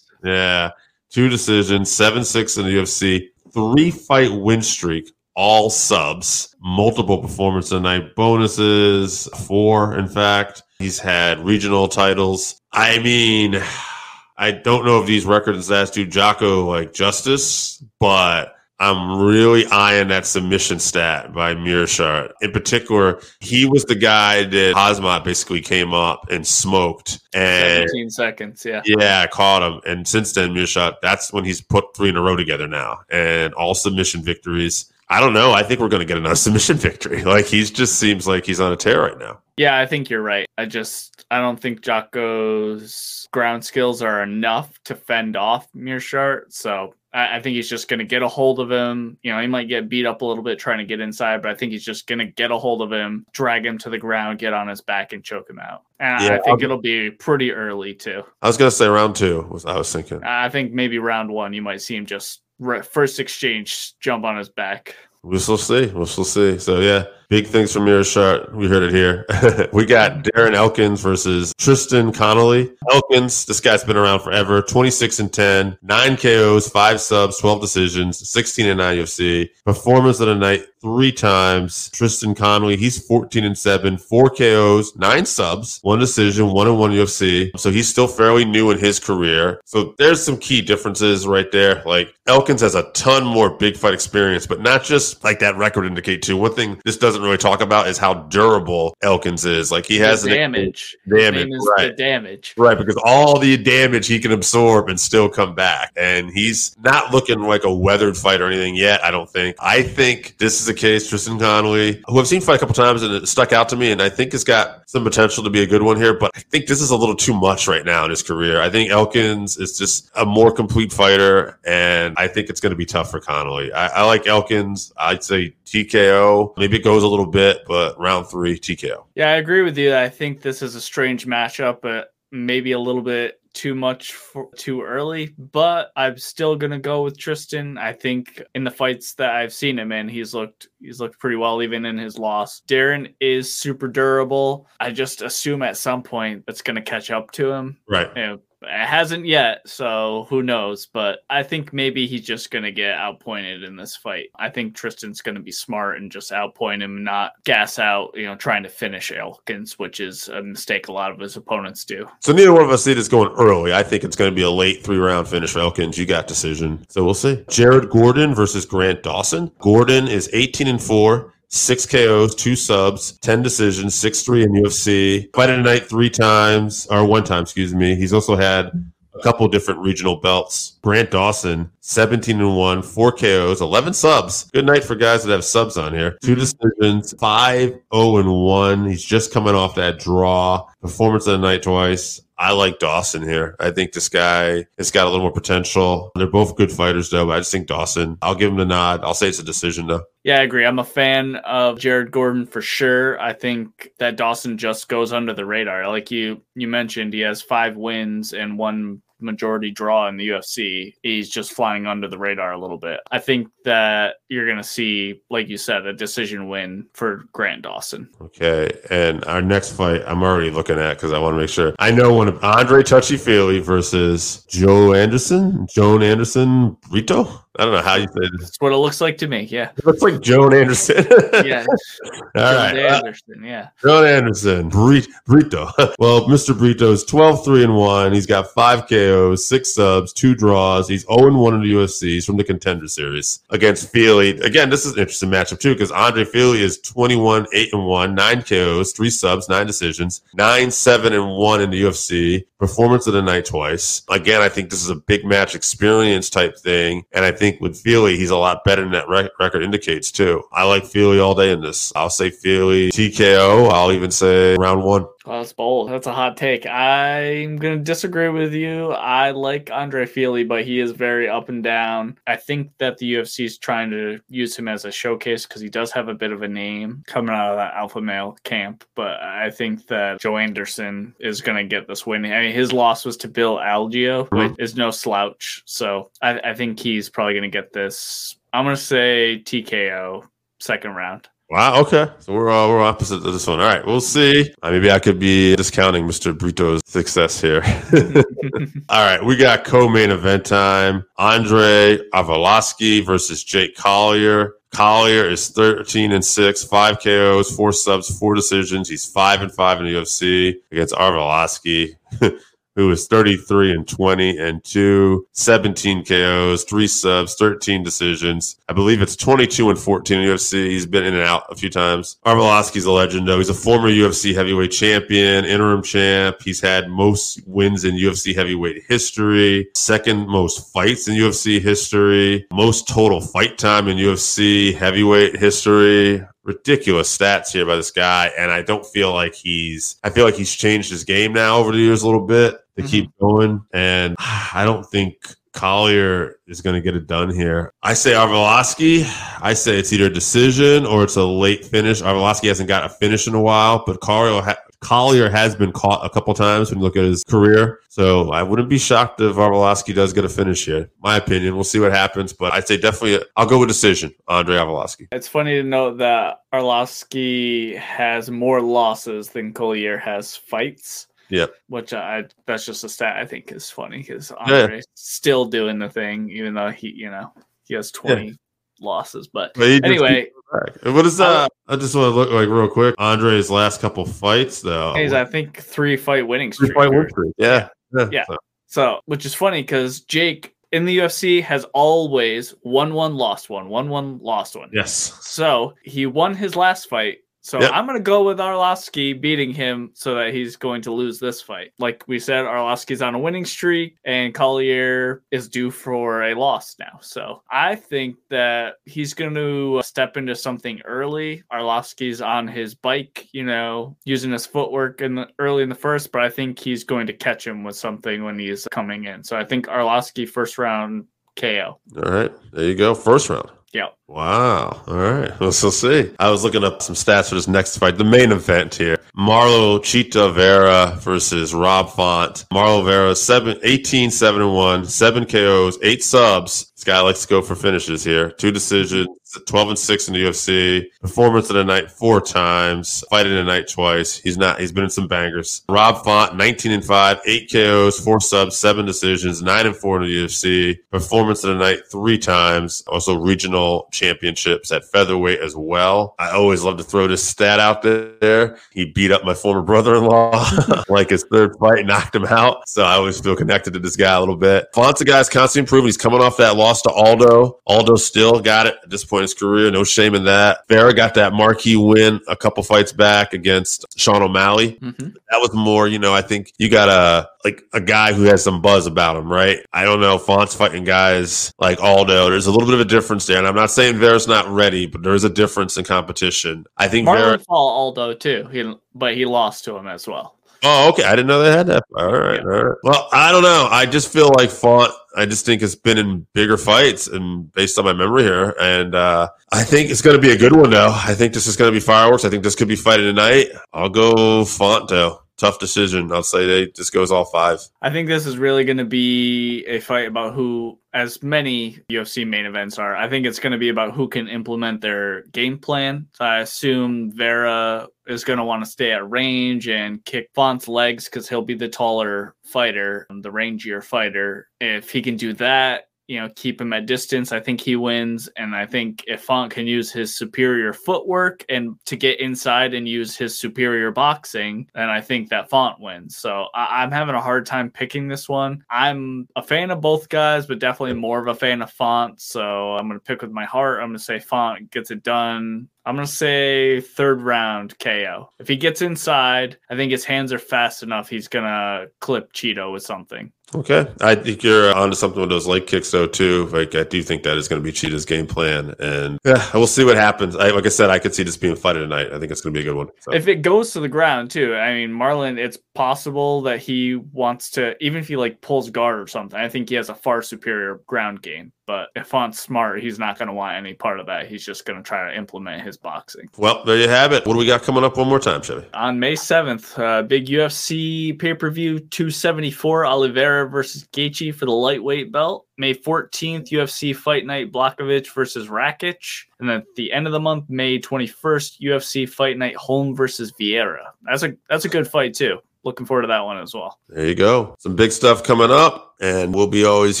Yeah. 0.24 0.70
Two 1.10 1.28
decisions, 1.28 1.90
seven 1.90 2.22
six 2.22 2.56
in 2.56 2.64
the 2.64 2.70
UFC, 2.70 3.30
three 3.52 3.90
fight 3.90 4.30
win 4.32 4.62
streak, 4.62 5.12
all 5.34 5.68
subs, 5.68 6.54
multiple 6.60 7.18
performance 7.18 7.72
of 7.72 7.82
the 7.82 7.88
night 7.88 8.14
bonuses, 8.14 9.28
four, 9.46 9.98
in 9.98 10.06
fact. 10.06 10.62
He's 10.78 11.00
had 11.00 11.40
regional 11.40 11.88
titles. 11.88 12.60
I 12.72 13.00
mean, 13.00 13.60
I 14.36 14.52
don't 14.52 14.86
know 14.86 15.00
if 15.00 15.06
these 15.06 15.26
records 15.26 15.68
stats 15.68 15.92
do 15.92 16.06
Jotko 16.06 16.64
like 16.66 16.92
justice, 16.92 17.82
but 17.98 18.54
I'm 18.80 19.20
really 19.20 19.66
eyeing 19.66 20.08
that 20.08 20.24
submission 20.24 20.78
stat 20.78 21.34
by 21.34 21.54
Meerschaert. 21.54 22.32
In 22.40 22.50
particular, 22.50 23.20
he 23.40 23.66
was 23.66 23.84
the 23.84 23.94
guy 23.94 24.44
that 24.44 24.74
Khamzat 24.74 25.22
basically 25.22 25.60
came 25.60 25.92
up 25.92 26.26
and 26.30 26.46
smoked. 26.46 27.20
And 27.34 27.88
Seventeen 27.88 28.08
seconds. 28.08 28.64
Yeah. 28.64 28.80
yeah, 28.86 29.20
I 29.20 29.26
caught 29.26 29.62
him. 29.62 29.82
And 29.86 30.08
since 30.08 30.32
then, 30.32 30.54
Meerschaert, 30.54 30.94
that's 31.02 31.30
when 31.30 31.44
he's 31.44 31.60
put 31.60 31.94
three 31.94 32.08
in 32.08 32.16
a 32.16 32.22
row 32.22 32.36
together 32.36 32.66
now 32.66 33.00
and 33.10 33.52
all 33.52 33.74
submission 33.74 34.22
victories. 34.22 34.90
I 35.10 35.20
don't 35.20 35.34
know. 35.34 35.52
I 35.52 35.62
think 35.62 35.80
we're 35.80 35.88
going 35.88 36.00
to 36.00 36.06
get 36.06 36.16
another 36.16 36.34
submission 36.46 36.76
victory. 36.76 37.22
Like 37.22 37.44
he 37.46 37.62
just 37.64 37.98
seems 37.98 38.26
like 38.26 38.46
he's 38.46 38.60
on 38.60 38.72
a 38.72 38.76
tear 38.76 39.02
right 39.02 39.18
now. 39.18 39.40
Yeah, 39.58 39.78
I 39.78 39.84
think 39.84 40.08
you're 40.08 40.22
right. 40.22 40.46
I 40.56 40.64
just 40.64 41.26
I 41.30 41.38
don't 41.38 41.60
think 41.60 41.82
Jotko's 41.82 43.28
ground 43.30 43.62
skills 43.62 44.00
are 44.00 44.22
enough 44.22 44.80
to 44.84 44.94
fend 44.94 45.36
off 45.36 45.68
Meerschaert. 45.74 46.52
So 46.52 46.94
I, 47.12 47.36
I 47.36 47.40
think 47.42 47.56
he's 47.56 47.68
just 47.68 47.88
gonna 47.88 48.04
get 48.04 48.22
a 48.22 48.28
hold 48.28 48.60
of 48.60 48.70
him. 48.70 49.16
You 49.22 49.32
know, 49.32 49.40
he 49.40 49.46
might 49.46 49.68
get 49.68 49.88
beat 49.88 50.06
up 50.06 50.22
a 50.22 50.24
little 50.24 50.44
bit 50.44 50.58
trying 50.58 50.78
to 50.78 50.84
get 50.84 51.00
inside, 51.00 51.42
but 51.42 51.50
I 51.50 51.54
think 51.54 51.72
he's 51.72 51.84
just 51.84 52.06
gonna 52.06 52.26
get 52.26 52.50
a 52.50 52.58
hold 52.58 52.82
of 52.82 52.92
him, 52.92 53.26
drag 53.32 53.66
him 53.66 53.78
to 53.78 53.90
the 53.90 53.98
ground, 53.98 54.38
get 54.38 54.52
on 54.52 54.68
his 54.68 54.80
back, 54.80 55.12
and 55.12 55.22
choke 55.24 55.48
him 55.50 55.58
out. 55.58 55.82
And 55.98 56.22
Yeah, 56.22 56.28
I 56.28 56.34
think 56.36 56.48
I'll- 56.48 56.62
it'll 56.62 56.78
be 56.80 57.10
pretty 57.10 57.52
early 57.52 57.94
too. 57.94 58.22
I 58.42 58.46
was 58.46 58.56
going 58.56 58.70
to 58.70 58.76
say 58.76 58.86
round 58.88 59.16
two. 59.16 59.46
Was 59.50 59.66
I 59.66 59.76
was 59.76 59.92
thinking. 59.92 60.22
I 60.24 60.48
think 60.48 60.72
maybe 60.72 60.98
round 60.98 61.30
one 61.30 61.52
you 61.52 61.62
might 61.62 61.82
see 61.82 61.96
him 61.96 62.06
just 62.06 62.42
re- 62.58 62.82
first 62.82 63.18
exchange 63.20 63.94
jump 64.00 64.24
on 64.24 64.36
his 64.38 64.48
back. 64.48 64.94
We'll 65.22 65.40
still 65.40 65.58
see. 65.58 65.86
We'll 65.86 66.06
still 66.06 66.24
see. 66.24 66.58
So 66.58 66.80
yeah, 66.80 67.04
big 67.30 67.46
things 67.46 67.72
from 67.72 67.86
Meerschaert. 67.86 68.52
We 68.52 68.68
heard 68.68 68.82
it 68.82 68.92
here. 68.92 69.24
we 69.72 69.86
got 69.86 70.24
Darren 70.24 70.52
Elkins 70.52 71.00
versus 71.00 71.54
Tristan 71.56 72.12
Connelly. 72.12 72.72
Elkins, 72.90 73.46
this 73.46 73.60
guy's 73.60 73.84
been 73.84 73.96
around 73.96 74.20
forever. 74.20 74.60
26 74.60 75.20
and 75.20 75.32
10, 75.32 75.78
nine 75.80 76.16
KOs, 76.16 76.68
five 76.68 77.00
subs, 77.00 77.38
12 77.38 77.60
decisions, 77.60 78.28
16 78.28 78.66
and 78.66 78.78
9 78.78 78.98
UFC. 78.98 79.48
Performance 79.64 80.20
of 80.20 80.26
the 80.26 80.34
night 80.34 80.66
three 80.80 81.12
times. 81.12 81.90
Tristan 81.90 82.34
Connelly, 82.34 82.76
he's 82.76 83.04
14 83.06 83.44
and 83.44 83.56
7, 83.56 83.98
four 83.98 84.30
KOs, 84.30 84.96
nine 84.96 85.26
subs, 85.26 85.78
one 85.82 85.98
decision, 85.98 86.50
one 86.50 86.66
and 86.66 86.78
one 86.78 86.90
UFC. 86.90 87.58
So 87.58 87.70
he's 87.70 87.88
still 87.88 88.06
fairly 88.06 88.44
new 88.44 88.70
in 88.70 88.78
his 88.78 88.98
career. 88.98 89.60
So 89.64 89.94
there's 89.98 90.22
some 90.22 90.38
key 90.38 90.62
differences 90.62 91.26
right 91.26 91.50
there. 91.52 91.82
Like 91.84 92.14
Elkins 92.26 92.62
has 92.62 92.74
a 92.74 92.90
ton 92.92 93.24
more 93.24 93.50
big 93.50 93.76
fight 93.76 93.94
experience, 93.94 94.46
but 94.46 94.60
not 94.60 94.82
just 94.82 95.22
like 95.22 95.38
that 95.40 95.56
record 95.56 95.84
indicate 95.84 96.22
too. 96.22 96.36
One 96.36 96.54
thing 96.54 96.80
this 96.84 96.96
doesn't 96.96 97.19
really 97.22 97.38
talk 97.38 97.60
about 97.60 97.88
is 97.88 97.98
how 97.98 98.14
durable 98.14 98.96
Elkins 99.02 99.44
is. 99.44 99.70
Like 99.70 99.86
he 99.86 99.98
has 99.98 100.22
the 100.22 100.30
damage. 100.30 100.96
Damage, 101.08 101.52
right. 101.76 101.88
the 101.88 101.94
damage. 101.94 102.54
Right, 102.56 102.76
because 102.76 102.96
all 103.04 103.38
the 103.38 103.56
damage 103.56 104.06
he 104.06 104.18
can 104.18 104.32
absorb 104.32 104.88
and 104.88 104.98
still 104.98 105.28
come 105.28 105.54
back. 105.54 105.92
And 105.96 106.30
he's 106.30 106.76
not 106.80 107.12
looking 107.12 107.40
like 107.40 107.64
a 107.64 107.74
weathered 107.74 108.16
fight 108.16 108.40
or 108.40 108.46
anything 108.46 108.74
yet, 108.74 109.04
I 109.04 109.10
don't 109.10 109.28
think. 109.28 109.56
I 109.60 109.82
think 109.82 110.36
this 110.38 110.60
is 110.60 110.66
the 110.66 110.74
case. 110.74 111.08
Tristan 111.08 111.38
Connelly, 111.38 112.02
who 112.06 112.18
I've 112.18 112.26
seen 112.26 112.40
fight 112.40 112.56
a 112.56 112.58
couple 112.58 112.74
times 112.74 113.02
and 113.02 113.14
it 113.14 113.26
stuck 113.28 113.52
out 113.52 113.68
to 113.70 113.76
me, 113.76 113.92
and 113.92 114.00
I 114.00 114.08
think 114.08 114.32
has 114.32 114.44
got 114.44 114.88
some 114.88 115.04
potential 115.04 115.44
to 115.44 115.50
be 115.50 115.62
a 115.62 115.66
good 115.66 115.82
one 115.82 115.96
here, 115.96 116.14
but 116.14 116.30
I 116.34 116.40
think 116.40 116.66
this 116.66 116.80
is 116.80 116.90
a 116.90 116.96
little 116.96 117.14
too 117.14 117.34
much 117.34 117.68
right 117.68 117.84
now 117.84 118.04
in 118.04 118.10
his 118.10 118.22
career. 118.22 118.60
I 118.60 118.68
think 118.70 118.90
Elkins 118.90 119.56
is 119.56 119.78
just 119.78 120.10
a 120.16 120.26
more 120.26 120.50
complete 120.50 120.92
fighter, 120.92 121.58
and 121.64 122.14
I 122.16 122.26
think 122.26 122.50
it's 122.50 122.60
going 122.60 122.70
to 122.70 122.76
be 122.76 122.86
tough 122.86 123.10
for 123.10 123.20
Connelly. 123.20 123.72
I, 123.72 123.86
I 123.86 124.04
like 124.04 124.26
Elkins. 124.26 124.92
I'd 124.96 125.22
say 125.22 125.54
TKO. 125.70 126.52
Maybe 126.56 126.78
it 126.78 126.84
goes 126.84 127.02
a 127.02 127.08
little 127.08 127.26
bit, 127.26 127.62
but 127.66 127.98
round 127.98 128.26
three, 128.26 128.58
TKO. 128.58 129.04
Yeah, 129.14 129.30
I 129.30 129.36
agree 129.36 129.62
with 129.62 129.78
you. 129.78 129.94
I 129.94 130.08
think 130.08 130.42
this 130.42 130.62
is 130.62 130.74
a 130.74 130.80
strange 130.80 131.26
matchup, 131.26 131.80
but 131.82 132.08
maybe 132.32 132.72
a 132.72 132.78
little 132.78 133.02
bit 133.02 133.40
too 133.52 133.74
much 133.74 134.12
for 134.12 134.48
too 134.56 134.82
early. 134.82 135.34
But 135.38 135.90
I'm 135.96 136.16
still 136.18 136.56
gonna 136.56 136.78
go 136.78 137.02
with 137.02 137.18
Tristan. 137.18 137.78
I 137.78 137.92
think 137.92 138.42
in 138.54 138.64
the 138.64 138.70
fights 138.70 139.14
that 139.14 139.30
I've 139.30 139.52
seen 139.52 139.78
him 139.78 139.92
in, 139.92 140.08
he's 140.08 140.34
looked 140.34 140.68
he's 140.80 141.00
looked 141.00 141.18
pretty 141.18 141.36
well 141.36 141.62
even 141.62 141.84
in 141.84 141.98
his 141.98 142.18
loss. 142.18 142.62
Darren 142.68 143.14
is 143.20 143.52
super 143.52 143.88
durable. 143.88 144.68
I 144.78 144.90
just 144.90 145.22
assume 145.22 145.62
at 145.62 145.76
some 145.76 146.02
point 146.02 146.44
it's 146.48 146.62
gonna 146.62 146.82
catch 146.82 147.10
up 147.10 147.30
to 147.32 147.50
him. 147.50 147.78
Right. 147.88 148.08
You 148.16 148.22
know, 148.22 148.40
it 148.62 148.86
hasn't 148.86 149.26
yet, 149.26 149.60
so 149.66 150.26
who 150.28 150.42
knows? 150.42 150.86
But 150.86 151.20
I 151.30 151.42
think 151.42 151.72
maybe 151.72 152.06
he's 152.06 152.24
just 152.24 152.50
gonna 152.50 152.72
get 152.72 152.94
outpointed 152.94 153.62
in 153.62 153.76
this 153.76 153.96
fight. 153.96 154.30
I 154.38 154.48
think 154.50 154.74
Tristan's 154.74 155.22
gonna 155.22 155.40
be 155.40 155.52
smart 155.52 155.98
and 155.98 156.10
just 156.10 156.30
outpoint 156.30 156.82
him, 156.82 157.02
not 157.04 157.32
gas 157.44 157.78
out. 157.78 158.10
You 158.14 158.26
know, 158.26 158.36
trying 158.36 158.62
to 158.62 158.68
finish 158.68 159.12
Elkins, 159.12 159.78
which 159.78 160.00
is 160.00 160.28
a 160.28 160.42
mistake 160.42 160.88
a 160.88 160.92
lot 160.92 161.10
of 161.10 161.18
his 161.18 161.36
opponents 161.36 161.84
do. 161.84 162.06
So 162.20 162.32
neither 162.32 162.52
one 162.52 162.62
of 162.62 162.70
us 162.70 162.84
see 162.84 162.94
this 162.94 163.08
going 163.08 163.32
early. 163.36 163.72
I 163.72 163.82
think 163.82 164.04
it's 164.04 164.16
going 164.16 164.30
to 164.30 164.34
be 164.34 164.42
a 164.42 164.50
late 164.50 164.82
three 164.82 164.98
round 164.98 165.28
finish 165.28 165.52
for 165.52 165.60
Elkins. 165.60 165.98
You 165.98 166.06
got 166.06 166.26
decision. 166.26 166.84
So 166.88 167.04
we'll 167.04 167.14
see. 167.14 167.44
Jared 167.48 167.90
Gordon 167.90 168.34
versus 168.34 168.66
Grant 168.66 169.02
Dawson. 169.02 169.50
Gordon 169.58 170.08
is 170.08 170.28
18 170.32 170.66
and 170.66 170.82
4. 170.82 171.32
Six 171.52 171.84
KOs, 171.84 172.36
two 172.36 172.54
subs, 172.54 173.18
10 173.18 173.42
decisions, 173.42 173.96
6 173.96 174.22
3 174.22 174.44
in 174.44 174.52
UFC. 174.52 175.34
Fight 175.34 175.50
of 175.50 175.56
the 175.56 175.62
night 175.64 175.88
three 175.88 176.08
times, 176.08 176.86
or 176.92 177.04
one 177.04 177.24
time, 177.24 177.42
excuse 177.42 177.74
me. 177.74 177.96
He's 177.96 178.12
also 178.12 178.36
had 178.36 178.70
a 179.14 179.22
couple 179.22 179.48
different 179.48 179.80
regional 179.80 180.14
belts. 180.14 180.78
Grant 180.82 181.10
Dawson, 181.10 181.68
17 181.80 182.40
and 182.40 182.56
1, 182.56 182.82
4 182.82 183.12
KOs, 183.12 183.60
11 183.60 183.94
subs. 183.94 184.48
Good 184.52 184.64
night 184.64 184.84
for 184.84 184.94
guys 184.94 185.24
that 185.24 185.32
have 185.32 185.44
subs 185.44 185.76
on 185.76 185.92
here. 185.92 186.16
Two 186.22 186.36
decisions, 186.36 187.14
5 187.18 187.80
0 187.94 188.16
and 188.18 188.32
1. 188.32 188.86
He's 188.86 189.04
just 189.04 189.32
coming 189.32 189.56
off 189.56 189.74
that 189.74 189.98
draw. 189.98 190.68
Performance 190.80 191.26
of 191.26 191.40
the 191.40 191.46
night 191.46 191.64
twice. 191.64 192.20
I 192.40 192.52
like 192.52 192.78
Dawson 192.78 193.22
here. 193.22 193.54
I 193.60 193.70
think 193.70 193.92
this 193.92 194.08
guy 194.08 194.64
has 194.78 194.90
got 194.90 195.06
a 195.06 195.10
little 195.10 195.26
more 195.26 195.30
potential. 195.30 196.10
They're 196.14 196.26
both 196.26 196.56
good 196.56 196.72
fighters, 196.72 197.10
though, 197.10 197.30
I 197.30 197.38
just 197.38 197.52
think 197.52 197.66
Dawson. 197.66 198.16
I'll 198.22 198.34
give 198.34 198.50
him 198.50 198.56
the 198.56 198.64
nod. 198.64 199.04
I'll 199.04 199.12
say 199.12 199.28
it's 199.28 199.38
a 199.38 199.44
decision, 199.44 199.86
though. 199.86 200.04
Yeah, 200.24 200.38
I 200.38 200.42
agree. 200.42 200.64
I'm 200.64 200.78
a 200.78 200.84
fan 200.84 201.36
of 201.36 201.78
Jared 201.78 202.10
Gordon 202.10 202.46
for 202.46 202.62
sure. 202.62 203.20
I 203.20 203.34
think 203.34 203.90
that 203.98 204.16
Dawson 204.16 204.56
just 204.56 204.88
goes 204.88 205.12
under 205.12 205.34
the 205.34 205.44
radar. 205.44 205.86
Like 205.88 206.10
you 206.10 206.40
you 206.54 206.66
mentioned, 206.66 207.12
he 207.12 207.20
has 207.20 207.42
five 207.42 207.76
wins 207.76 208.32
and 208.32 208.58
one 208.58 209.02
majority 209.22 209.70
draw 209.70 210.08
in 210.08 210.16
the 210.16 210.28
UFC. 210.28 210.94
He's 211.02 211.28
just 211.28 211.52
flying 211.52 211.86
under 211.86 212.08
the 212.08 212.18
radar 212.18 212.52
a 212.52 212.58
little 212.58 212.78
bit. 212.78 213.00
I 213.10 213.18
think 213.18 213.48
that 213.64 214.16
you're 214.28 214.46
going 214.46 214.58
to 214.58 214.64
see, 214.64 215.22
like 215.30 215.48
you 215.48 215.58
said, 215.58 215.86
a 215.86 215.92
decision 215.92 216.48
win 216.48 216.86
for 216.94 217.24
Grant 217.32 217.62
Dawson. 217.62 218.08
Okay, 218.20 218.70
and 218.90 219.24
our 219.24 219.42
next 219.42 219.72
fight, 219.72 220.02
I'm 220.06 220.22
already 220.22 220.50
looking 220.50 220.78
at 220.78 220.94
because 220.94 221.12
I 221.12 221.18
want 221.18 221.34
to 221.34 221.40
make 221.40 221.50
sure. 221.50 221.74
I 221.78 221.90
know 221.90 222.14
one 222.14 222.28
of 222.28 222.42
Andre 222.44 222.82
Touchy 222.82 223.16
Feely 223.16 223.60
versus 223.60 224.44
Joe 224.48 224.94
Anderson, 224.94 225.66
Joan 225.72 226.02
Anderson 226.02 226.76
Brito. 226.88 227.44
I 227.58 227.64
don't 227.64 227.74
know 227.74 227.82
how 227.82 227.96
you 227.96 228.06
say 228.06 228.28
this. 228.38 228.40
That's 228.42 228.60
what 228.60 228.72
it 228.72 228.76
looks 228.76 229.00
like 229.00 229.18
to 229.18 229.26
me. 229.26 229.40
Yeah. 229.42 229.70
It 229.76 229.84
looks 229.84 230.02
like 230.02 230.20
Joan 230.20 230.54
Anderson. 230.54 231.04
Yeah. 231.44 231.64
Joan 231.64 232.30
Uh, 232.36 232.72
Anderson. 232.76 233.42
Yeah. 233.44 233.68
Joan 233.82 234.06
Anderson, 234.06 234.68
Brito. 234.68 235.68
well, 235.98 236.28
Mr. 236.28 236.56
Brito's 236.56 237.04
12 237.04 237.44
3 237.44 237.64
and 237.64 237.74
1. 237.76 238.12
He's 238.12 238.26
got 238.26 238.52
five 238.52 238.86
KOs, 238.88 239.46
six 239.48 239.74
subs, 239.74 240.12
two 240.12 240.34
draws. 240.34 240.88
He's 240.88 241.04
0 241.06 241.32
1 241.36 241.54
in 241.54 241.62
the 241.62 241.72
UFC. 241.72 242.02
He's 242.02 242.26
from 242.26 242.36
the 242.36 242.44
contender 242.44 242.86
series 242.88 243.40
against 243.50 243.90
Fili. 243.90 244.38
Again, 244.40 244.70
this 244.70 244.86
is 244.86 244.92
an 244.92 245.00
interesting 245.00 245.30
matchup, 245.30 245.58
too, 245.60 245.72
because 245.72 245.90
Andre 245.90 246.24
Fili 246.24 246.62
is 246.62 246.78
21 246.80 247.46
8 247.52 247.72
and 247.72 247.86
1, 247.86 248.14
nine 248.14 248.42
KOs, 248.42 248.92
three 248.92 249.10
subs, 249.10 249.48
nine 249.48 249.66
decisions, 249.66 250.22
9 250.34 250.70
7 250.70 251.12
and 251.12 251.28
1 251.36 251.60
in 251.62 251.70
the 251.70 251.82
UFC. 251.82 252.44
Performance 252.60 253.06
of 253.06 253.14
the 253.14 253.22
night 253.22 253.46
twice. 253.46 254.02
Again, 254.10 254.42
I 254.42 254.50
think 254.50 254.68
this 254.68 254.82
is 254.82 254.90
a 254.90 254.94
big 254.94 255.24
match 255.24 255.54
experience 255.54 256.28
type 256.28 256.58
thing. 256.58 257.04
And 257.10 257.24
I 257.24 257.32
think 257.32 257.58
with 257.58 257.80
Fili, 257.80 258.18
he's 258.18 258.28
a 258.28 258.36
lot 258.36 258.64
better 258.64 258.82
than 258.82 258.92
that 258.92 259.08
rec- 259.08 259.30
record 259.40 259.62
indicates 259.62 260.12
too. 260.12 260.42
I 260.52 260.64
like 260.64 260.84
Fili 260.84 261.18
all 261.18 261.34
day 261.34 261.52
in 261.52 261.62
this. 261.62 261.90
I'll 261.96 262.10
say 262.10 262.28
Fili 262.28 262.90
TKO. 262.90 263.70
I'll 263.70 263.92
even 263.92 264.10
say 264.10 264.56
round 264.56 264.84
one. 264.84 265.06
That's 265.26 265.52
bold. 265.52 265.90
That's 265.90 266.06
a 266.06 266.12
hot 266.12 266.36
take. 266.36 266.66
I'm 266.66 267.56
going 267.56 267.78
to 267.78 267.84
disagree 267.84 268.30
with 268.30 268.54
you. 268.54 268.92
I 268.92 269.32
like 269.32 269.70
Andre 269.70 270.06
Fili, 270.06 270.44
but 270.44 270.64
he 270.64 270.80
is 270.80 270.92
very 270.92 271.28
up 271.28 271.50
and 271.50 271.62
down. 271.62 272.18
I 272.26 272.36
think 272.36 272.70
that 272.78 272.96
the 272.98 273.14
UFC 273.14 273.44
is 273.44 273.58
trying 273.58 273.90
to 273.90 274.18
use 274.28 274.56
him 274.56 274.66
as 274.66 274.86
a 274.86 274.90
showcase 274.90 275.46
because 275.46 275.60
he 275.60 275.68
does 275.68 275.92
have 275.92 276.08
a 276.08 276.14
bit 276.14 276.32
of 276.32 276.42
a 276.42 276.48
name 276.48 277.02
coming 277.06 277.34
out 277.34 277.50
of 277.50 277.56
that 277.58 277.74
alpha 277.74 278.00
male 278.00 278.38
camp. 278.44 278.84
But 278.94 279.20
I 279.20 279.50
think 279.50 279.86
that 279.88 280.20
Joe 280.20 280.38
Anderson 280.38 281.14
is 281.20 281.42
going 281.42 281.58
to 281.58 281.64
get 281.64 281.86
this 281.86 282.06
win. 282.06 282.24
I 282.24 282.40
mean, 282.40 282.54
his 282.54 282.72
loss 282.72 283.04
was 283.04 283.16
to 283.18 283.28
Bill 283.28 283.58
Algeo, 283.58 284.22
uh-huh. 284.22 284.48
which 284.48 284.54
is 284.58 284.74
no 284.74 284.90
slouch. 284.90 285.62
So 285.66 286.10
I, 286.22 286.38
I 286.40 286.54
think 286.54 286.80
he's 286.80 287.10
probably 287.10 287.34
going 287.34 287.42
to 287.42 287.50
get 287.50 287.72
this. 287.72 288.36
I'm 288.54 288.64
going 288.64 288.76
to 288.76 288.82
say 288.82 289.42
TKO 289.44 290.24
second 290.60 290.94
round. 290.94 291.28
Wow. 291.50 291.80
Okay. 291.80 292.06
So 292.20 292.32
we're 292.32 292.48
all 292.48 292.68
we're 292.68 292.80
opposite 292.80 293.16
of 293.16 293.24
this 293.24 293.48
one. 293.48 293.58
All 293.58 293.66
right. 293.66 293.84
We'll 293.84 294.00
see. 294.00 294.54
Uh, 294.62 294.70
maybe 294.70 294.88
I 294.88 295.00
could 295.00 295.18
be 295.18 295.56
discounting 295.56 296.06
Mr. 296.06 296.32
Brito's 296.36 296.80
success 296.86 297.40
here. 297.40 297.62
all 298.88 299.04
right. 299.04 299.22
We 299.24 299.36
got 299.36 299.64
co-main 299.64 300.12
event 300.12 300.46
time. 300.46 301.04
Andre 301.18 301.98
Arlovski 302.14 303.04
versus 303.04 303.42
Jake 303.42 303.74
Collier. 303.74 304.54
Collier 304.72 305.24
is 305.24 305.48
13 305.48 306.12
and 306.12 306.24
6, 306.24 306.62
5 306.62 307.00
KOs, 307.02 307.56
4 307.56 307.72
subs, 307.72 308.16
4 308.16 308.34
decisions. 308.36 308.88
He's 308.88 309.04
5 309.06 309.42
and 309.42 309.52
5 309.52 309.80
in 309.80 309.86
the 309.86 309.94
UFC 309.94 310.54
against 310.70 310.94
Arlovski. 310.94 311.96
who 312.80 312.90
is 312.90 313.06
33 313.06 313.72
and 313.72 313.86
20 313.86 314.38
and 314.38 314.64
2, 314.64 315.26
17 315.32 316.04
KOs, 316.04 316.64
3 316.64 316.86
subs, 316.86 317.34
13 317.34 317.82
decisions. 317.82 318.56
I 318.70 318.72
believe 318.72 319.02
it's 319.02 319.16
22 319.16 319.68
and 319.68 319.78
14 319.78 320.20
in 320.20 320.26
UFC. 320.26 320.70
He's 320.70 320.86
been 320.86 321.04
in 321.04 321.14
and 321.14 321.22
out 321.22 321.44
a 321.50 321.54
few 321.54 321.68
times. 321.68 322.16
Arlovski's 322.24 322.86
a 322.86 322.90
legend, 322.90 323.28
though. 323.28 323.36
He's 323.36 323.50
a 323.50 323.54
former 323.54 323.90
UFC 323.90 324.34
heavyweight 324.34 324.70
champion, 324.70 325.44
interim 325.44 325.82
champ. 325.82 326.40
He's 326.42 326.60
had 326.60 326.88
most 326.88 327.46
wins 327.46 327.84
in 327.84 327.96
UFC 327.96 328.34
heavyweight 328.34 328.84
history, 328.88 329.68
second 329.74 330.26
most 330.26 330.72
fights 330.72 331.06
in 331.06 331.16
UFC 331.16 331.60
history, 331.60 332.46
most 332.50 332.88
total 332.88 333.20
fight 333.20 333.58
time 333.58 333.88
in 333.88 333.98
UFC 333.98 334.74
heavyweight 334.74 335.36
history 335.36 336.24
ridiculous 336.44 337.16
stats 337.16 337.52
here 337.52 337.66
by 337.66 337.76
this 337.76 337.90
guy 337.90 338.30
and 338.38 338.50
i 338.50 338.62
don't 338.62 338.86
feel 338.86 339.12
like 339.12 339.34
he's 339.34 339.96
i 340.04 340.10
feel 340.10 340.24
like 340.24 340.34
he's 340.34 340.54
changed 340.54 340.90
his 340.90 341.04
game 341.04 341.32
now 341.32 341.58
over 341.58 341.72
the 341.72 341.78
years 341.78 342.02
a 342.02 342.06
little 342.06 342.26
bit 342.26 342.56
to 342.76 342.82
Mhm. 342.82 342.88
keep 342.88 343.10
going 343.20 343.60
and 343.72 344.16
i 344.18 344.62
don't 344.64 344.84
think 344.86 345.14
collier 345.52 346.36
is 346.46 346.60
going 346.60 346.74
to 346.74 346.80
get 346.80 346.94
it 346.94 347.06
done 347.08 347.28
here. 347.28 347.72
I 347.82 347.92
say 347.94 348.12
arlovski 348.12 349.02
i 349.42 349.52
say 349.52 349.78
it's 349.78 349.92
either 349.92 350.06
a 350.06 350.10
decision 350.10 350.86
or 350.86 351.02
it's 351.02 351.16
a 351.16 351.24
late 351.24 351.64
finish. 351.64 352.00
Arlovski 352.02 352.46
hasn't 352.48 352.68
got 352.68 352.84
a 352.84 352.88
finish 352.88 353.26
in 353.26 353.34
a 353.34 353.40
while 353.40 353.82
but 353.84 354.00
collier, 354.00 354.40
ha- 354.42 354.56
collier 354.80 355.28
has 355.28 355.54
been 355.54 355.72
caught 355.72 356.04
a 356.04 356.08
couple 356.10 356.32
times 356.34 356.70
when 356.70 356.78
you 356.78 356.84
look 356.84 356.96
at 356.96 357.04
his 357.04 357.22
career 357.24 357.80
so 357.88 358.30
i 358.30 358.42
wouldn't 358.42 358.68
be 358.68 358.78
shocked 358.78 359.20
if 359.20 359.36
arlovski 359.36 359.94
does 359.94 360.12
get 360.12 360.24
a 360.24 360.28
finish 360.28 360.64
here 360.64 360.90
my 361.02 361.16
opinion 361.16 361.54
we'll 361.54 361.64
see 361.64 361.78
what 361.78 361.92
happens 361.92 362.32
but 362.32 362.52
i'd 362.54 362.66
say 362.66 362.76
definitely 362.76 363.22
i'll 363.36 363.46
go 363.46 363.58
with 363.58 363.68
decision 363.68 364.10
andre 364.28 364.56
arlovski 364.56 365.06
It's 365.12 365.28
funny 365.28 365.54
to 365.54 365.62
note 365.62 365.98
that 365.98 366.38
Arlovski 366.52 367.76
has 367.78 368.30
more 368.30 368.60
losses 368.60 369.28
than 369.28 369.52
Collier 369.52 369.96
has 369.98 370.34
fights. 370.36 371.06
Yeah. 371.28 371.46
Which 371.68 371.92
I 371.92 372.24
that's 372.46 372.66
just 372.66 372.82
a 372.82 372.88
stat 372.88 373.16
I 373.18 373.24
think 373.24 373.52
is 373.52 373.70
funny 373.70 373.98
because 373.98 374.32
Yeah. 374.48 374.62
Andre's 374.62 374.86
still 374.94 375.44
doing 375.44 375.78
the 375.78 375.88
thing, 375.88 376.28
even 376.30 376.54
though 376.54 376.70
he 376.70 376.88
you 376.90 377.08
know 377.10 377.32
he 377.68 377.74
has 377.74 377.92
twenty 377.92 378.36
losses. 378.80 379.28
But 379.28 379.54
But 379.54 379.84
anyway, 379.84 380.30
keeps 380.52 380.82
back. 380.84 380.94
what 380.94 381.06
is 381.06 381.20
uh? 381.20 381.46
I 381.68 381.76
just 381.76 381.94
want 381.94 382.06
to 382.12 382.16
look 382.16 382.30
like 382.30 382.48
real 382.48 382.68
quick. 382.68 382.94
Andre's 382.98 383.50
last 383.50 383.80
couple 383.80 384.04
fights 384.04 384.62
though. 384.62 384.94
he's 384.94 385.12
I 385.12 385.24
think 385.24 385.58
three 385.58 385.96
fight 385.96 386.26
winning 386.26 386.52
streak. 386.52 386.72
Three 386.72 386.74
fight 386.74 386.88
or- 386.94 386.98
win 387.00 387.08
streak. 387.10 387.34
Yeah, 387.38 387.68
yeah. 387.96 388.08
Yeah. 388.10 388.24
So, 388.26 388.36
So, 388.66 389.00
which 389.06 389.24
is 389.26 389.34
funny 389.34 389.62
because 389.62 390.00
Jake 390.02 390.54
in 390.72 390.84
the 390.84 390.98
UFC 390.98 391.42
has 391.42 391.64
always 391.74 392.54
won 392.62 392.94
one, 392.94 393.16
lost 393.16 393.50
one, 393.50 393.68
won 393.68 393.88
one, 393.88 394.18
lost 394.18 394.54
one. 394.54 394.70
yes. 394.72 395.18
So 395.22 395.74
he 395.82 396.06
won 396.06 396.34
his 396.34 396.54
last 396.56 396.88
fight. 396.88 397.18
So 397.42 397.60
Yep. 397.60 397.70
I'm 397.72 397.86
gonna 397.86 398.00
go 398.00 398.22
with 398.22 398.38
Arlovski 398.38 399.18
beating 399.18 399.52
him 399.52 399.90
so 399.94 400.14
that 400.14 400.34
he's 400.34 400.56
going 400.56 400.82
to 400.82 400.92
lose 400.92 401.18
this 401.18 401.40
fight. 401.40 401.72
Like 401.78 402.04
we 402.06 402.18
said, 402.18 402.44
Arlovski's 402.44 403.02
on 403.02 403.14
a 403.14 403.18
winning 403.18 403.44
streak 403.44 403.96
and 404.04 404.34
Collier 404.34 405.22
is 405.30 405.48
due 405.48 405.70
for 405.70 406.24
a 406.24 406.34
loss 406.34 406.76
now. 406.78 406.98
So 407.00 407.42
I 407.50 407.74
think 407.74 408.16
that 408.28 408.74
he's 408.84 409.14
going 409.14 409.34
to 409.34 409.80
step 409.82 410.16
into 410.16 410.34
something 410.34 410.80
early. 410.84 411.42
Arlovski's 411.52 412.20
on 412.20 412.46
his 412.46 412.74
bike, 412.74 413.28
you 413.32 413.44
know, 413.44 413.96
using 414.04 414.32
his 414.32 414.46
footwork 414.46 415.00
in 415.00 415.14
the 415.14 415.28
early 415.38 415.62
in 415.62 415.68
the 415.68 415.74
first, 415.74 416.12
but 416.12 416.22
I 416.22 416.28
think 416.28 416.58
he's 416.58 416.84
going 416.84 417.06
to 417.06 417.12
catch 417.12 417.46
him 417.46 417.64
with 417.64 417.76
something 417.76 418.24
when 418.24 418.38
he's 418.38 418.66
coming 418.70 419.04
in. 419.04 419.24
So 419.24 419.38
I 419.38 419.44
think 419.44 419.66
Arlovski 419.66 420.28
first 420.28 420.58
round 420.58 421.06
KO. 421.36 421.80
All 421.96 422.02
right. 422.12 422.32
There 422.52 422.64
you 422.64 422.74
go. 422.74 422.94
First 422.94 423.30
round. 423.30 423.50
Yeah. 423.72 423.88
Wow. 424.10 424.82
All 424.88 424.94
right. 424.96 425.30
Well, 425.40 425.52
so 425.52 425.70
see. 425.70 426.12
I 426.18 426.30
was 426.30 426.44
looking 426.44 426.64
up 426.64 426.82
some 426.82 426.94
stats 426.94 427.28
for 427.28 427.36
this 427.36 427.48
next 427.48 427.78
fight, 427.78 427.96
the 427.96 428.04
main 428.04 428.30
event 428.32 428.74
here. 428.74 428.98
Marlo 429.16 429.78
Chito 429.78 430.34
Vera 430.34 430.96
versus 431.00 431.54
Rob 431.54 431.90
Font. 431.90 432.44
Marlo 432.52 432.84
Vera, 432.84 433.14
seven, 433.14 433.58
18, 433.62 434.10
7 434.10 434.42
and 434.42 434.54
1, 434.54 434.84
7 434.84 435.24
KOs, 435.26 435.78
8 435.82 436.02
subs. 436.02 436.72
This 436.80 436.84
guy 436.84 437.00
likes 437.00 437.22
to 437.22 437.28
go 437.28 437.42
for 437.42 437.54
finishes 437.54 438.02
here. 438.02 438.30
Two 438.30 438.50
decisions, 438.50 439.06
12 439.46 439.68
and 439.68 439.78
6 439.78 440.08
in 440.08 440.14
the 440.14 440.24
UFC. 440.24 440.86
Performance 441.02 441.50
of 441.50 441.56
the 441.56 441.64
night 441.64 441.90
four 441.90 442.22
times. 442.22 443.04
Fighting 443.10 443.34
the 443.34 443.44
night 443.44 443.68
twice. 443.68 444.16
He's 444.16 444.38
not, 444.38 444.58
he's 444.58 444.72
been 444.72 444.84
in 444.84 444.90
some 444.90 445.06
bangers. 445.06 445.62
Rob 445.68 446.02
Font, 446.04 446.36
19 446.36 446.72
and 446.72 446.84
5, 446.84 447.20
8 447.26 447.52
KOs, 447.52 448.00
4 448.00 448.20
subs, 448.20 448.56
7 448.56 448.86
decisions, 448.86 449.42
9 449.42 449.66
and 449.66 449.76
4 449.76 450.02
in 450.02 450.08
the 450.08 450.24
UFC. 450.24 450.78
Performance 450.90 451.44
of 451.44 451.50
the 451.50 451.62
night 451.62 451.80
three 451.92 452.16
times. 452.16 452.82
Also 452.86 453.14
regional 453.18 453.88
championships 454.00 454.72
at 454.72 454.84
featherweight 454.84 455.40
as 455.40 455.54
well. 455.54 456.14
I 456.18 456.30
always 456.30 456.62
love 456.62 456.78
to 456.78 456.82
throw 456.84 457.06
this 457.06 457.22
stat 457.22 457.60
out 457.60 457.82
there. 457.82 458.56
He 458.72 458.86
beat 458.86 459.12
up 459.12 459.24
my 459.24 459.34
former 459.34 459.62
brother-in-law 459.62 460.84
like 460.88 461.10
his 461.10 461.24
third 461.30 461.56
fight, 461.60 461.84
knocked 461.86 462.14
him 462.14 462.24
out. 462.24 462.68
So 462.68 462.82
I 462.82 462.94
always 462.94 463.20
feel 463.20 463.36
connected 463.36 463.72
to 463.74 463.78
this 463.78 463.96
guy 463.96 464.14
a 464.14 464.20
little 464.20 464.36
bit. 464.36 464.68
Font's 464.74 465.00
a 465.00 465.04
guy's 465.04 465.28
constantly 465.28 465.66
improving. 465.66 465.86
He's 465.88 465.96
coming 465.96 466.20
off 466.20 466.36
that 466.38 466.56
loss 466.56 466.82
to 466.82 466.90
Aldo. 466.90 467.60
Aldo 467.66 467.96
still 467.96 468.40
got 468.40 468.66
it 468.66 468.74
at 468.82 468.90
this 468.90 469.04
point 469.04 469.20
in 469.20 469.24
his 469.24 469.34
career. 469.34 469.70
No 469.70 469.84
shame 469.84 470.14
in 470.14 470.24
that. 470.24 470.66
Vera 470.68 470.94
got 470.94 471.14
that 471.14 471.32
marquee 471.32 471.76
win 471.76 472.20
a 472.28 472.36
couple 472.36 472.62
fights 472.62 472.92
back 472.92 473.32
against 473.34 473.84
Sean 473.98 474.22
O'Malley 474.22 474.78
Mm-hmm. 474.80 475.08
that 475.30 475.38
was 475.38 475.52
more, 475.52 475.86
you 475.88 475.98
know, 475.98 476.14
I 476.14 476.22
think 476.22 476.52
you 476.58 476.70
got 476.70 476.88
a 476.88 477.28
like 477.44 477.62
a 477.72 477.80
guy 477.80 478.12
who 478.12 478.24
has 478.24 478.42
some 478.44 478.60
buzz 478.60 478.86
about 478.86 479.16
him, 479.16 479.30
right? 479.32 479.58
I 479.72 479.84
don't 479.84 480.00
know, 480.00 480.18
Font's 480.18 480.54
fighting 480.54 480.84
guys 480.84 481.52
like 481.58 481.80
Aldo. 481.80 482.30
There's 482.30 482.46
a 482.46 482.50
little 482.50 482.66
bit 482.66 482.74
of 482.74 482.80
a 482.80 482.84
difference 482.84 483.26
there. 483.26 483.38
And 483.38 483.46
I'm 483.46 483.54
not 483.54 483.70
saying 483.70 483.89
Vera's 483.96 484.28
not 484.28 484.48
ready, 484.48 484.86
but 484.86 485.02
there's 485.02 485.24
a 485.24 485.30
difference 485.30 485.76
in 485.76 485.84
competition. 485.84 486.66
I 486.76 486.88
think 486.88 487.06
Vera 487.06 487.38
Marlon 487.38 487.44
fought 487.44 487.54
Aldo 487.54 488.14
too, 488.14 488.48
he, 488.50 488.74
but 488.94 489.14
he 489.14 489.24
lost 489.24 489.64
to 489.64 489.76
him 489.76 489.86
as 489.86 490.06
well. 490.06 490.36
Oh, 490.62 490.90
okay. 490.90 491.04
I 491.04 491.10
didn't 491.12 491.28
know 491.28 491.42
they 491.42 491.52
had 491.52 491.66
that. 491.68 491.84
All 491.96 492.12
right, 492.12 492.40
all 492.40 492.46
right. 492.46 492.76
Well, 492.82 493.08
I 493.12 493.32
don't 493.32 493.42
know. 493.42 493.68
I 493.70 493.86
just 493.86 494.12
feel 494.12 494.30
like 494.36 494.50
Font. 494.50 494.92
I 495.16 495.26
just 495.26 495.44
think 495.46 495.62
it's 495.62 495.74
been 495.74 495.98
in 495.98 496.26
bigger 496.34 496.56
fights, 496.56 497.06
and 497.08 497.50
based 497.52 497.78
on 497.78 497.84
my 497.84 497.92
memory 497.92 498.22
here, 498.22 498.54
and 498.60 498.94
uh, 498.94 499.28
I 499.52 499.64
think 499.64 499.90
it's 499.90 500.02
going 500.02 500.16
to 500.16 500.22
be 500.22 500.32
a 500.32 500.36
good 500.36 500.54
one. 500.54 500.70
Though 500.70 500.92
I 500.94 501.14
think 501.14 501.32
this 501.32 501.46
is 501.46 501.56
going 501.56 501.72
to 501.72 501.76
be 501.76 501.80
fireworks. 501.80 502.24
I 502.24 502.28
think 502.28 502.42
this 502.42 502.54
could 502.54 502.68
be 502.68 502.76
fighting 502.76 503.06
tonight. 503.06 503.48
I'll 503.72 503.88
go 503.88 504.44
Font 504.44 504.88
though. 504.88 505.22
Tough 505.40 505.58
decision. 505.58 506.12
I'll 506.12 506.22
say 506.22 506.46
they 506.46 506.66
just 506.66 506.92
goes 506.92 507.10
all 507.10 507.24
five. 507.24 507.60
I 507.80 507.88
think 507.88 508.08
this 508.08 508.26
is 508.26 508.36
really 508.36 508.62
going 508.62 508.76
to 508.76 508.84
be 508.84 509.64
a 509.64 509.80
fight 509.80 510.06
about 510.06 510.34
who, 510.34 510.78
as 510.92 511.22
many 511.22 511.78
UFC 511.90 512.26
main 512.26 512.44
events 512.44 512.78
are, 512.78 512.94
I 512.94 513.08
think 513.08 513.24
it's 513.24 513.38
going 513.38 513.52
to 513.52 513.58
be 513.58 513.70
about 513.70 513.94
who 513.94 514.06
can 514.06 514.28
implement 514.28 514.82
their 514.82 515.22
game 515.28 515.58
plan. 515.58 516.06
So 516.12 516.26
I 516.26 516.40
assume 516.40 517.10
Vera 517.12 517.88
is 518.06 518.22
going 518.22 518.38
to 518.38 518.44
want 518.44 518.62
to 518.62 518.70
stay 518.70 518.92
at 518.92 519.08
range 519.08 519.66
and 519.66 520.04
kick 520.04 520.28
Font's 520.34 520.68
legs 520.68 521.06
because 521.06 521.26
he'll 521.26 521.40
be 521.40 521.54
the 521.54 521.68
taller 521.68 522.34
fighter, 522.44 523.06
um, 523.08 523.22
the 523.22 523.32
rangier 523.32 523.82
fighter. 523.82 524.48
If 524.60 524.90
he 524.90 525.00
can 525.00 525.16
do 525.16 525.32
that, 525.34 525.84
you 526.10 526.18
know, 526.18 526.28
keep 526.34 526.60
him 526.60 526.72
at 526.72 526.86
distance. 526.86 527.30
I 527.30 527.38
think 527.38 527.60
he 527.60 527.76
wins. 527.76 528.28
And 528.36 528.52
I 528.52 528.66
think 528.66 529.04
if 529.06 529.22
Font 529.22 529.52
can 529.52 529.68
use 529.68 529.92
his 529.92 530.18
superior 530.18 530.72
footwork 530.72 531.44
and 531.48 531.76
to 531.86 531.94
get 531.94 532.18
inside 532.18 532.74
and 532.74 532.88
use 532.88 533.16
his 533.16 533.38
superior 533.38 533.92
boxing, 533.92 534.68
then 534.74 534.90
I 534.90 535.00
think 535.00 535.28
that 535.28 535.48
Font 535.48 535.78
wins. 535.78 536.16
So 536.16 536.48
I- 536.52 536.82
I'm 536.82 536.90
having 536.90 537.14
a 537.14 537.20
hard 537.20 537.46
time 537.46 537.70
picking 537.70 538.08
this 538.08 538.28
one. 538.28 538.64
I'm 538.68 539.28
a 539.36 539.42
fan 539.42 539.70
of 539.70 539.80
both 539.80 540.08
guys, 540.08 540.46
but 540.46 540.58
definitely 540.58 540.96
more 540.96 541.20
of 541.20 541.28
a 541.28 541.34
fan 541.34 541.62
of 541.62 541.70
Font. 541.70 542.20
So 542.20 542.72
I'm 542.72 542.88
going 542.88 542.98
to 542.98 543.04
pick 543.04 543.22
with 543.22 543.30
my 543.30 543.44
heart. 543.44 543.78
I'm 543.78 543.90
going 543.90 543.98
to 543.98 544.02
say 544.02 544.18
Font 544.18 544.68
gets 544.72 544.90
it 544.90 545.04
done 545.04 545.68
I'm 545.86 545.94
gonna 545.94 546.06
say 546.06 546.80
third 546.80 547.22
round 547.22 547.78
KO. 547.78 548.30
If 548.38 548.48
he 548.48 548.56
gets 548.56 548.82
inside, 548.82 549.58
I 549.70 549.76
think 549.76 549.92
his 549.92 550.04
hands 550.04 550.32
are 550.32 550.38
fast 550.38 550.82
enough. 550.82 551.08
He's 551.08 551.28
gonna 551.28 551.86
clip 552.00 552.32
Chito 552.32 552.72
with 552.72 552.82
something. 552.82 553.32
Okay, 553.52 553.92
I 554.00 554.14
think 554.14 554.44
you're 554.44 554.72
onto 554.72 554.94
something 554.94 555.20
with 555.20 555.30
those 555.30 555.46
leg 555.46 555.66
kicks 555.66 555.90
though 555.90 556.06
too. 556.06 556.46
Like 556.52 556.74
I 556.76 556.84
do 556.84 557.02
think 557.02 557.24
that 557.24 557.36
is 557.36 557.48
going 557.48 557.60
to 557.60 557.64
be 557.64 557.72
Chito's 557.72 558.04
game 558.04 558.26
plan, 558.26 558.74
and 558.78 559.18
yeah, 559.24 559.44
we'll 559.52 559.66
see 559.66 559.84
what 559.84 559.96
happens. 559.96 560.36
I, 560.36 560.50
like 560.50 560.66
I 560.66 560.68
said, 560.68 560.90
I 560.90 561.00
could 561.00 561.14
see 561.14 561.24
this 561.24 561.36
being 561.36 561.56
fighted 561.56 561.82
tonight. 561.82 562.12
I 562.12 562.20
think 562.20 562.30
it's 562.30 562.40
going 562.40 562.54
to 562.54 562.58
be 562.58 562.62
a 562.62 562.70
good 562.70 562.76
one. 562.76 562.90
So. 563.00 563.12
If 563.12 563.26
it 563.26 563.42
goes 563.42 563.72
to 563.72 563.80
the 563.80 563.88
ground 563.88 564.30
too, 564.30 564.54
I 564.54 564.74
mean, 564.74 564.90
Marlon, 564.90 565.36
it's 565.36 565.58
possible 565.74 566.42
that 566.42 566.60
he 566.60 566.94
wants 566.94 567.50
to, 567.52 567.82
even 567.84 567.98
if 567.98 568.06
he 568.06 568.16
like 568.16 568.40
pulls 568.40 568.70
guard 568.70 569.00
or 569.00 569.08
something. 569.08 569.38
I 569.38 569.48
think 569.48 569.68
he 569.68 569.74
has 569.74 569.88
a 569.88 569.94
far 569.96 570.22
superior 570.22 570.80
ground 570.86 571.20
game. 571.20 571.52
But 571.70 571.90
if 571.94 572.14
on 572.14 572.32
smart, 572.32 572.82
he's 572.82 572.98
not 572.98 573.16
going 573.16 573.28
to 573.28 573.32
want 573.32 573.54
any 573.54 573.74
part 573.74 574.00
of 574.00 574.06
that. 574.06 574.26
He's 574.26 574.44
just 574.44 574.64
going 574.64 574.76
to 574.76 574.82
try 574.82 575.08
to 575.08 575.16
implement 575.16 575.62
his 575.62 575.76
boxing. 575.76 576.28
Well, 576.36 576.64
there 576.64 576.76
you 576.76 576.88
have 576.88 577.12
it. 577.12 577.24
What 577.24 577.34
do 577.34 577.38
we 577.38 577.46
got 577.46 577.62
coming 577.62 577.84
up 577.84 577.96
one 577.96 578.08
more 578.08 578.18
time, 578.18 578.42
Chevy? 578.42 578.66
On 578.74 578.98
May 578.98 579.12
7th, 579.12 579.78
uh, 579.78 580.02
big 580.02 580.26
UFC 580.26 581.16
pay 581.16 581.32
per 581.32 581.48
view 581.48 581.78
274 581.78 582.86
Oliveira 582.86 583.48
versus 583.48 583.84
Gaethje 583.92 584.34
for 584.34 584.46
the 584.46 584.50
lightweight 584.50 585.12
belt. 585.12 585.46
May 585.58 585.72
14th, 585.72 586.48
UFC 586.48 586.96
Fight 586.96 587.24
Night 587.24 587.52
Blachowicz 587.52 588.12
versus 588.12 588.48
Rakic. 588.48 589.26
And 589.38 589.48
then 589.48 589.58
at 589.58 589.74
the 589.76 589.92
end 589.92 590.08
of 590.08 590.12
the 590.12 590.18
month, 590.18 590.50
May 590.50 590.80
21st, 590.80 591.60
UFC 591.60 592.08
Fight 592.08 592.36
Night 592.36 592.56
Holm 592.56 592.96
versus 592.96 593.32
Vieira. 593.40 593.92
That's 594.02 594.24
a 594.24 594.34
that's 594.48 594.64
a 594.64 594.68
good 594.68 594.88
fight 594.88 595.14
too 595.14 595.38
looking 595.62 595.86
forward 595.86 596.02
to 596.02 596.08
that 596.08 596.24
one 596.24 596.38
as 596.38 596.54
well. 596.54 596.78
There 596.88 597.06
you 597.06 597.14
go. 597.14 597.54
Some 597.58 597.76
big 597.76 597.92
stuff 597.92 598.24
coming 598.24 598.50
up, 598.50 598.89
and 599.00 599.34
we'll 599.34 599.46
be 599.46 599.64
always 599.64 600.00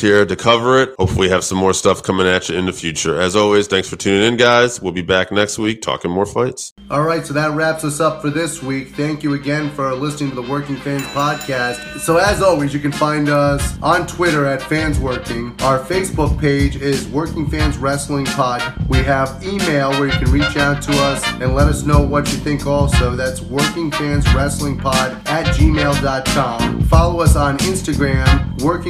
here 0.00 0.26
to 0.26 0.36
cover 0.36 0.80
it. 0.82 0.94
Hopefully, 0.98 1.26
we 1.26 1.30
have 1.30 1.44
some 1.44 1.58
more 1.58 1.72
stuff 1.72 2.02
coming 2.02 2.26
at 2.26 2.48
you 2.48 2.56
in 2.56 2.66
the 2.66 2.72
future. 2.72 3.20
As 3.20 3.34
always, 3.34 3.66
thanks 3.66 3.88
for 3.88 3.96
tuning 3.96 4.22
in, 4.22 4.36
guys. 4.36 4.80
We'll 4.80 4.92
be 4.92 5.02
back 5.02 5.32
next 5.32 5.58
week 5.58 5.82
talking 5.82 6.10
more 6.10 6.26
fights. 6.26 6.74
All 6.90 7.02
right, 7.02 7.24
so 7.24 7.32
that 7.34 7.52
wraps 7.52 7.84
us 7.84 8.00
up 8.00 8.20
for 8.20 8.30
this 8.30 8.62
week. 8.62 8.88
Thank 8.88 9.22
you 9.22 9.34
again 9.34 9.70
for 9.70 9.94
listening 9.94 10.30
to 10.30 10.36
the 10.36 10.42
Working 10.42 10.76
Fans 10.76 11.02
podcast. 11.04 12.00
So, 12.00 12.18
as 12.18 12.42
always, 12.42 12.74
you 12.74 12.80
can 12.80 12.92
find 12.92 13.28
us 13.28 13.80
on 13.82 14.06
Twitter 14.06 14.44
at 14.44 14.62
Fans 14.62 14.98
Working. 14.98 15.54
Our 15.60 15.78
Facebook 15.78 16.38
page 16.38 16.76
is 16.76 17.08
Working 17.08 17.48
Fans 17.48 17.78
Wrestling 17.78 18.26
Pod. 18.26 18.62
We 18.88 18.98
have 18.98 19.42
email 19.44 19.90
where 19.92 20.06
you 20.06 20.12
can 20.12 20.30
reach 20.30 20.56
out 20.56 20.82
to 20.82 20.92
us 20.92 21.26
and 21.40 21.54
let 21.54 21.68
us 21.68 21.84
know 21.84 22.02
what 22.02 22.30
you 22.32 22.38
think 22.38 22.66
also. 22.66 23.16
That's 23.16 23.40
Working 23.40 23.90
Fans 23.90 24.32
Wrestling 24.34 24.78
Pod 24.78 25.12
at 25.26 25.46
gmail.com. 25.56 26.82
Follow 26.82 27.20
us 27.20 27.36
on 27.36 27.56
Instagram, 27.58 28.60
Working 28.62 28.89